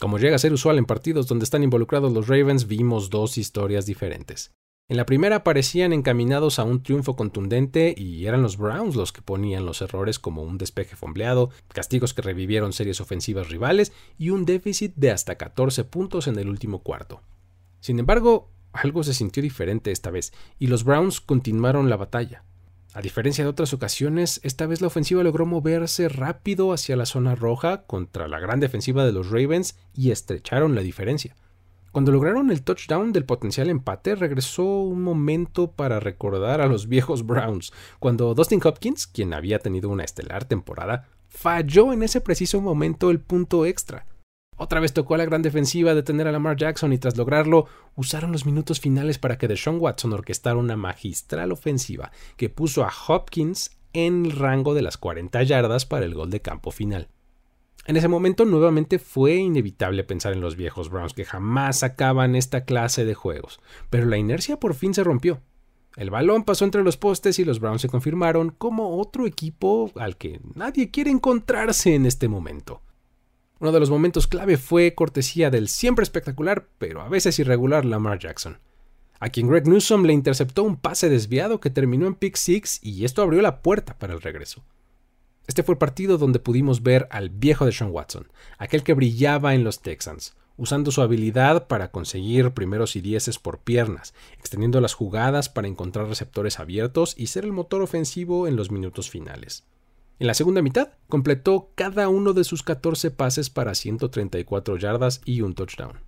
Como 0.00 0.18
llega 0.18 0.36
a 0.36 0.38
ser 0.38 0.52
usual 0.52 0.78
en 0.78 0.84
partidos 0.84 1.26
donde 1.26 1.44
están 1.44 1.62
involucrados 1.62 2.12
los 2.12 2.26
Ravens, 2.26 2.66
vimos 2.66 3.10
dos 3.10 3.38
historias 3.38 3.86
diferentes. 3.86 4.52
En 4.88 4.96
la 4.96 5.06
primera 5.06 5.44
parecían 5.44 5.92
encaminados 5.92 6.58
a 6.58 6.64
un 6.64 6.82
triunfo 6.82 7.16
contundente 7.16 7.94
y 7.96 8.26
eran 8.26 8.42
los 8.42 8.56
Browns 8.56 8.96
los 8.96 9.12
que 9.12 9.22
ponían 9.22 9.64
los 9.64 9.80
errores 9.80 10.18
como 10.18 10.42
un 10.42 10.58
despeje 10.58 10.96
fombleado, 10.96 11.50
castigos 11.68 12.14
que 12.14 12.22
revivieron 12.22 12.72
series 12.72 13.00
ofensivas 13.00 13.48
rivales 13.48 13.92
y 14.18 14.30
un 14.30 14.44
déficit 14.44 14.92
de 14.96 15.10
hasta 15.10 15.36
14 15.36 15.84
puntos 15.84 16.26
en 16.26 16.38
el 16.38 16.48
último 16.48 16.80
cuarto. 16.80 17.22
Sin 17.80 18.00
embargo, 18.00 18.50
algo 18.72 19.02
se 19.02 19.14
sintió 19.14 19.42
diferente 19.42 19.92
esta 19.92 20.10
vez 20.10 20.32
y 20.58 20.66
los 20.66 20.84
Browns 20.84 21.20
continuaron 21.20 21.88
la 21.88 21.96
batalla. 21.96 22.44
A 22.94 23.00
diferencia 23.00 23.42
de 23.42 23.48
otras 23.48 23.72
ocasiones, 23.72 24.38
esta 24.42 24.66
vez 24.66 24.82
la 24.82 24.88
ofensiva 24.88 25.22
logró 25.22 25.46
moverse 25.46 26.10
rápido 26.10 26.74
hacia 26.74 26.94
la 26.94 27.06
zona 27.06 27.34
roja 27.34 27.84
contra 27.84 28.28
la 28.28 28.38
gran 28.38 28.60
defensiva 28.60 29.06
de 29.06 29.12
los 29.12 29.30
Ravens 29.30 29.78
y 29.94 30.10
estrecharon 30.10 30.74
la 30.74 30.82
diferencia. 30.82 31.34
Cuando 31.90 32.12
lograron 32.12 32.50
el 32.50 32.62
touchdown 32.62 33.12
del 33.12 33.24
potencial 33.24 33.70
empate, 33.70 34.14
regresó 34.14 34.64
un 34.64 35.02
momento 35.02 35.70
para 35.72 36.00
recordar 36.00 36.60
a 36.60 36.66
los 36.66 36.86
viejos 36.86 37.24
Browns, 37.24 37.72
cuando 37.98 38.34
Dustin 38.34 38.60
Hopkins, 38.62 39.06
quien 39.06 39.32
había 39.32 39.58
tenido 39.58 39.88
una 39.88 40.04
estelar 40.04 40.44
temporada, 40.44 41.08
falló 41.28 41.94
en 41.94 42.02
ese 42.02 42.20
preciso 42.20 42.60
momento 42.60 43.10
el 43.10 43.20
punto 43.20 43.64
extra. 43.64 44.04
Otra 44.56 44.80
vez 44.80 44.92
tocó 44.92 45.14
a 45.14 45.18
la 45.18 45.24
gran 45.24 45.42
defensiva 45.42 45.94
detener 45.94 46.28
a 46.28 46.32
Lamar 46.32 46.56
Jackson 46.56 46.92
y 46.92 46.98
tras 46.98 47.16
lograrlo 47.16 47.66
usaron 47.96 48.32
los 48.32 48.46
minutos 48.46 48.80
finales 48.80 49.18
para 49.18 49.38
que 49.38 49.48
Deshaun 49.48 49.78
Watson 49.80 50.12
orquestara 50.12 50.56
una 50.56 50.76
magistral 50.76 51.52
ofensiva 51.52 52.12
que 52.36 52.48
puso 52.48 52.84
a 52.84 52.92
Hopkins 53.08 53.70
en 53.92 54.26
el 54.26 54.32
rango 54.32 54.74
de 54.74 54.82
las 54.82 54.98
40 54.98 55.42
yardas 55.42 55.86
para 55.86 56.04
el 56.04 56.14
gol 56.14 56.30
de 56.30 56.40
campo 56.40 56.70
final. 56.70 57.08
En 57.84 57.96
ese 57.96 58.06
momento 58.06 58.44
nuevamente 58.44 59.00
fue 59.00 59.34
inevitable 59.34 60.04
pensar 60.04 60.32
en 60.32 60.40
los 60.40 60.54
viejos 60.54 60.88
Browns 60.88 61.14
que 61.14 61.24
jamás 61.24 61.80
sacaban 61.80 62.36
esta 62.36 62.64
clase 62.64 63.04
de 63.04 63.14
juegos, 63.14 63.60
pero 63.90 64.06
la 64.06 64.18
inercia 64.18 64.60
por 64.60 64.74
fin 64.74 64.94
se 64.94 65.02
rompió. 65.02 65.40
El 65.96 66.10
balón 66.10 66.44
pasó 66.44 66.64
entre 66.64 66.84
los 66.84 66.96
postes 66.96 67.38
y 67.38 67.44
los 67.44 67.58
Browns 67.58 67.82
se 67.82 67.88
confirmaron 67.88 68.50
como 68.50 68.98
otro 68.98 69.26
equipo 69.26 69.90
al 69.96 70.16
que 70.16 70.40
nadie 70.54 70.90
quiere 70.90 71.10
encontrarse 71.10 71.94
en 71.94 72.06
este 72.06 72.28
momento. 72.28 72.80
Uno 73.62 73.70
de 73.70 73.78
los 73.78 73.90
momentos 73.90 74.26
clave 74.26 74.56
fue 74.56 74.92
cortesía 74.96 75.48
del 75.48 75.68
siempre 75.68 76.02
espectacular, 76.02 76.66
pero 76.78 77.00
a 77.00 77.08
veces 77.08 77.38
irregular 77.38 77.84
Lamar 77.84 78.18
Jackson, 78.18 78.58
a 79.20 79.28
quien 79.28 79.46
Greg 79.46 79.68
Newsom 79.68 80.02
le 80.02 80.12
interceptó 80.12 80.64
un 80.64 80.76
pase 80.76 81.08
desviado 81.08 81.60
que 81.60 81.70
terminó 81.70 82.08
en 82.08 82.16
pick 82.16 82.34
six 82.34 82.80
y 82.82 83.04
esto 83.04 83.22
abrió 83.22 83.40
la 83.40 83.62
puerta 83.62 83.96
para 83.96 84.14
el 84.14 84.20
regreso. 84.20 84.64
Este 85.46 85.62
fue 85.62 85.74
el 85.74 85.78
partido 85.78 86.18
donde 86.18 86.40
pudimos 86.40 86.82
ver 86.82 87.06
al 87.12 87.30
viejo 87.30 87.64
de 87.64 87.70
Sean 87.70 87.92
Watson, 87.92 88.32
aquel 88.58 88.82
que 88.82 88.94
brillaba 88.94 89.54
en 89.54 89.62
los 89.62 89.80
Texans, 89.80 90.34
usando 90.56 90.90
su 90.90 91.00
habilidad 91.00 91.68
para 91.68 91.92
conseguir 91.92 92.50
primeros 92.50 92.96
y 92.96 93.00
dieces 93.00 93.38
por 93.38 93.60
piernas, 93.60 94.12
extendiendo 94.40 94.80
las 94.80 94.94
jugadas 94.94 95.48
para 95.48 95.68
encontrar 95.68 96.08
receptores 96.08 96.58
abiertos 96.58 97.14
y 97.16 97.28
ser 97.28 97.44
el 97.44 97.52
motor 97.52 97.80
ofensivo 97.82 98.48
en 98.48 98.56
los 98.56 98.72
minutos 98.72 99.08
finales. 99.08 99.62
En 100.22 100.28
la 100.28 100.34
segunda 100.34 100.62
mitad, 100.62 100.90
completó 101.08 101.72
cada 101.74 102.08
uno 102.08 102.32
de 102.32 102.44
sus 102.44 102.62
14 102.62 103.10
pases 103.10 103.50
para 103.50 103.74
134 103.74 104.76
yardas 104.76 105.20
y 105.24 105.40
un 105.40 105.56
touchdown. 105.56 105.98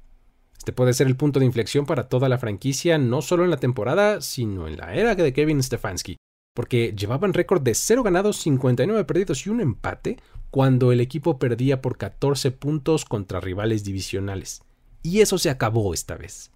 Este 0.56 0.72
puede 0.72 0.94
ser 0.94 1.08
el 1.08 1.16
punto 1.16 1.40
de 1.40 1.46
inflexión 1.46 1.84
para 1.84 2.08
toda 2.08 2.28
la 2.28 2.38
franquicia, 2.38 2.96
no 2.96 3.22
solo 3.22 3.42
en 3.42 3.50
la 3.50 3.56
temporada, 3.56 4.20
sino 4.20 4.68
en 4.68 4.76
la 4.76 4.94
era 4.94 5.16
de 5.16 5.32
Kevin 5.32 5.60
Stefanski, 5.60 6.16
porque 6.54 6.94
llevaban 6.96 7.34
récord 7.34 7.60
de 7.62 7.74
0 7.74 8.04
ganados, 8.04 8.36
59 8.36 9.04
perdidos 9.04 9.44
y 9.48 9.50
un 9.50 9.60
empate 9.60 10.20
cuando 10.52 10.92
el 10.92 11.00
equipo 11.00 11.40
perdía 11.40 11.82
por 11.82 11.98
14 11.98 12.52
puntos 12.52 13.04
contra 13.04 13.40
rivales 13.40 13.82
divisionales. 13.82 14.62
Y 15.02 15.22
eso 15.22 15.38
se 15.38 15.50
acabó 15.50 15.92
esta 15.92 16.14
vez. 16.14 16.52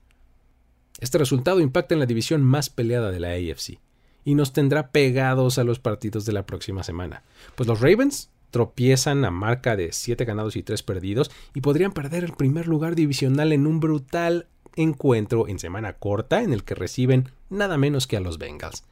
Este 1.01 1.19
resultado 1.19 1.59
impacta 1.59 1.95
en 1.95 1.99
la 1.99 2.07
división 2.07 2.41
más 2.41 2.71
peleada 2.71 3.11
de 3.11 3.19
la 3.19 3.31
AFC 3.31 3.81
y 4.25 4.35
nos 4.35 4.53
tendrá 4.53 4.91
pegados 4.91 5.59
a 5.59 5.65
los 5.65 5.79
partidos 5.79 6.27
de 6.27 6.33
la 6.33 6.47
próxima 6.47 6.83
semana, 6.83 7.23
pues 7.55 7.69
los 7.69 7.81
Ravens 7.81 8.31
tropiezan 8.51 9.25
a 9.25 9.31
marca 9.31 9.77
de 9.77 9.93
7 9.93 10.25
ganados 10.25 10.57
y 10.57 10.63
3 10.63 10.83
perdidos 10.83 11.31
y 11.55 11.61
podrían 11.61 11.93
perder 11.93 12.25
el 12.25 12.33
primer 12.33 12.67
lugar 12.67 12.95
divisional 12.95 13.53
en 13.53 13.67
un 13.67 13.81
brutal 13.81 14.47
encuentro 14.77 15.49
en 15.49 15.59
semana 15.59 15.95
corta 15.95 16.43
en 16.43 16.53
el 16.53 16.65
que 16.65 16.75
reciben 16.75 17.31
nada 17.51 17.79
menos 17.79 18.07
que 18.07 18.17
a 18.17 18.21
los 18.21 18.39
Bengals. 18.39 18.85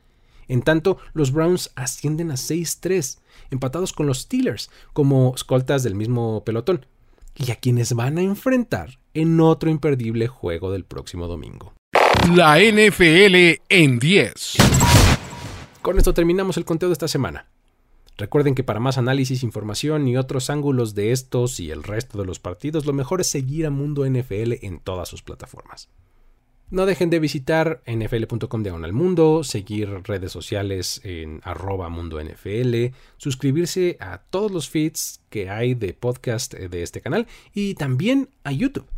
En 0.49 0.63
tanto, 0.63 0.99
los 1.13 1.33
Browns 1.33 1.73
ascienden 1.75 2.31
a 2.31 2.35
6-3, 2.35 3.19
empatados 3.51 3.93
con 3.93 4.07
los 4.07 4.21
Steelers 4.21 4.71
como 4.93 5.33
escoltas 5.35 5.83
del 5.83 5.95
mismo 5.95 6.45
pelotón, 6.45 6.87
y 7.35 7.51
a 7.51 7.57
quienes 7.57 7.93
van 7.95 8.19
a 8.19 8.23
enfrentar 8.23 8.99
en 9.13 9.41
otro 9.41 9.71
imperdible 9.71 10.29
juego 10.29 10.71
del 10.71 10.85
próximo 10.85 11.27
domingo. 11.27 11.75
La 12.35 12.59
NFL 12.59 13.61
en 13.69 13.99
10. 13.99 14.86
Con 15.87 15.99
esto 15.99 16.15
terminamos 16.15 16.57
el 16.57 16.65
conteo 16.65 16.89
de 16.89 16.95
esta 16.95 17.07
semana. 17.07 17.47
Recuerden 18.19 18.57
que 18.57 18.65
para 18.65 18.81
más 18.81 18.99
análisis, 18.99 19.45
información 19.45 20.09
y 20.09 20.17
otros 20.17 20.51
ángulos 20.51 20.97
de 20.97 21.13
estos 21.13 21.61
y 21.61 21.71
el 21.71 21.85
resto 21.85 22.19
de 22.19 22.25
los 22.25 22.41
partidos, 22.41 22.87
lo 22.87 22.93
mejor 22.93 23.21
es 23.21 23.29
seguir 23.29 23.67
a 23.67 23.71
Mundo 23.71 24.05
NFL 24.05 24.65
en 24.65 24.81
todas 24.81 25.09
sus 25.09 25.23
plataformas. 25.23 25.89
No 26.71 26.87
dejen 26.87 27.09
de 27.09 27.21
visitar 27.21 27.85
nfl.com 27.87 28.65
al 28.83 28.93
mundo, 28.93 29.45
seguir 29.45 29.89
redes 30.03 30.33
sociales 30.33 31.01
en 31.05 31.41
arroba 31.45 31.89
mundo 31.89 32.21
NFL, 32.21 32.87
suscribirse 33.17 33.97
a 34.01 34.19
todos 34.19 34.51
los 34.51 34.69
feeds 34.69 35.21
que 35.31 35.51
hay 35.51 35.77
de 35.77 35.95
podcast 35.95 36.53
de 36.53 36.83
este 36.83 37.01
canal 37.01 37.29
y 37.55 37.75
también 37.75 38.31
a 38.43 38.51
YouTube. 38.51 38.89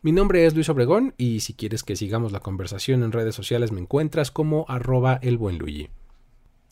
Mi 0.00 0.12
nombre 0.12 0.46
es 0.46 0.54
Luis 0.54 0.68
Obregón 0.68 1.12
y 1.18 1.40
si 1.40 1.54
quieres 1.54 1.82
que 1.82 1.96
sigamos 1.96 2.30
la 2.30 2.38
conversación 2.38 3.02
en 3.02 3.10
redes 3.10 3.34
sociales 3.34 3.72
me 3.72 3.80
encuentras 3.80 4.30
como 4.30 4.64
arroba 4.68 5.18
el 5.22 5.38
buen 5.38 5.58
Luigi. 5.58 5.88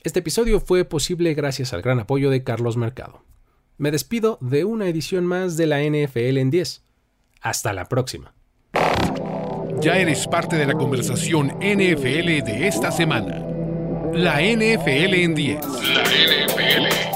Este 0.05 0.21
episodio 0.21 0.61
fue 0.61 0.85
posible 0.85 1.35
gracias 1.35 1.73
al 1.73 1.83
gran 1.83 1.99
apoyo 1.99 2.31
de 2.31 2.45
Carlos 2.45 2.77
Mercado. 2.77 3.25
Me 3.79 3.91
despido 3.91 4.39
de 4.41 4.65
una 4.65 4.87
edición 4.89 5.27
más 5.27 5.57
de 5.57 5.67
la 5.67 5.83
NFL 5.83 6.39
en 6.39 6.51
10. 6.51 6.85
Hasta 7.41 7.73
la 7.73 7.87
próxima. 7.87 8.33
Ya 9.81 9.99
eres 9.99 10.29
parte 10.29 10.55
de 10.55 10.67
la 10.67 10.75
conversación 10.75 11.49
NFL 11.59 12.45
de 12.45 12.69
esta 12.69 12.93
semana. 12.93 13.45
La 14.13 14.41
NFL 14.41 15.15
en 15.15 15.35
10. 15.35 15.61
La 15.67 16.05
NFL 16.05 17.16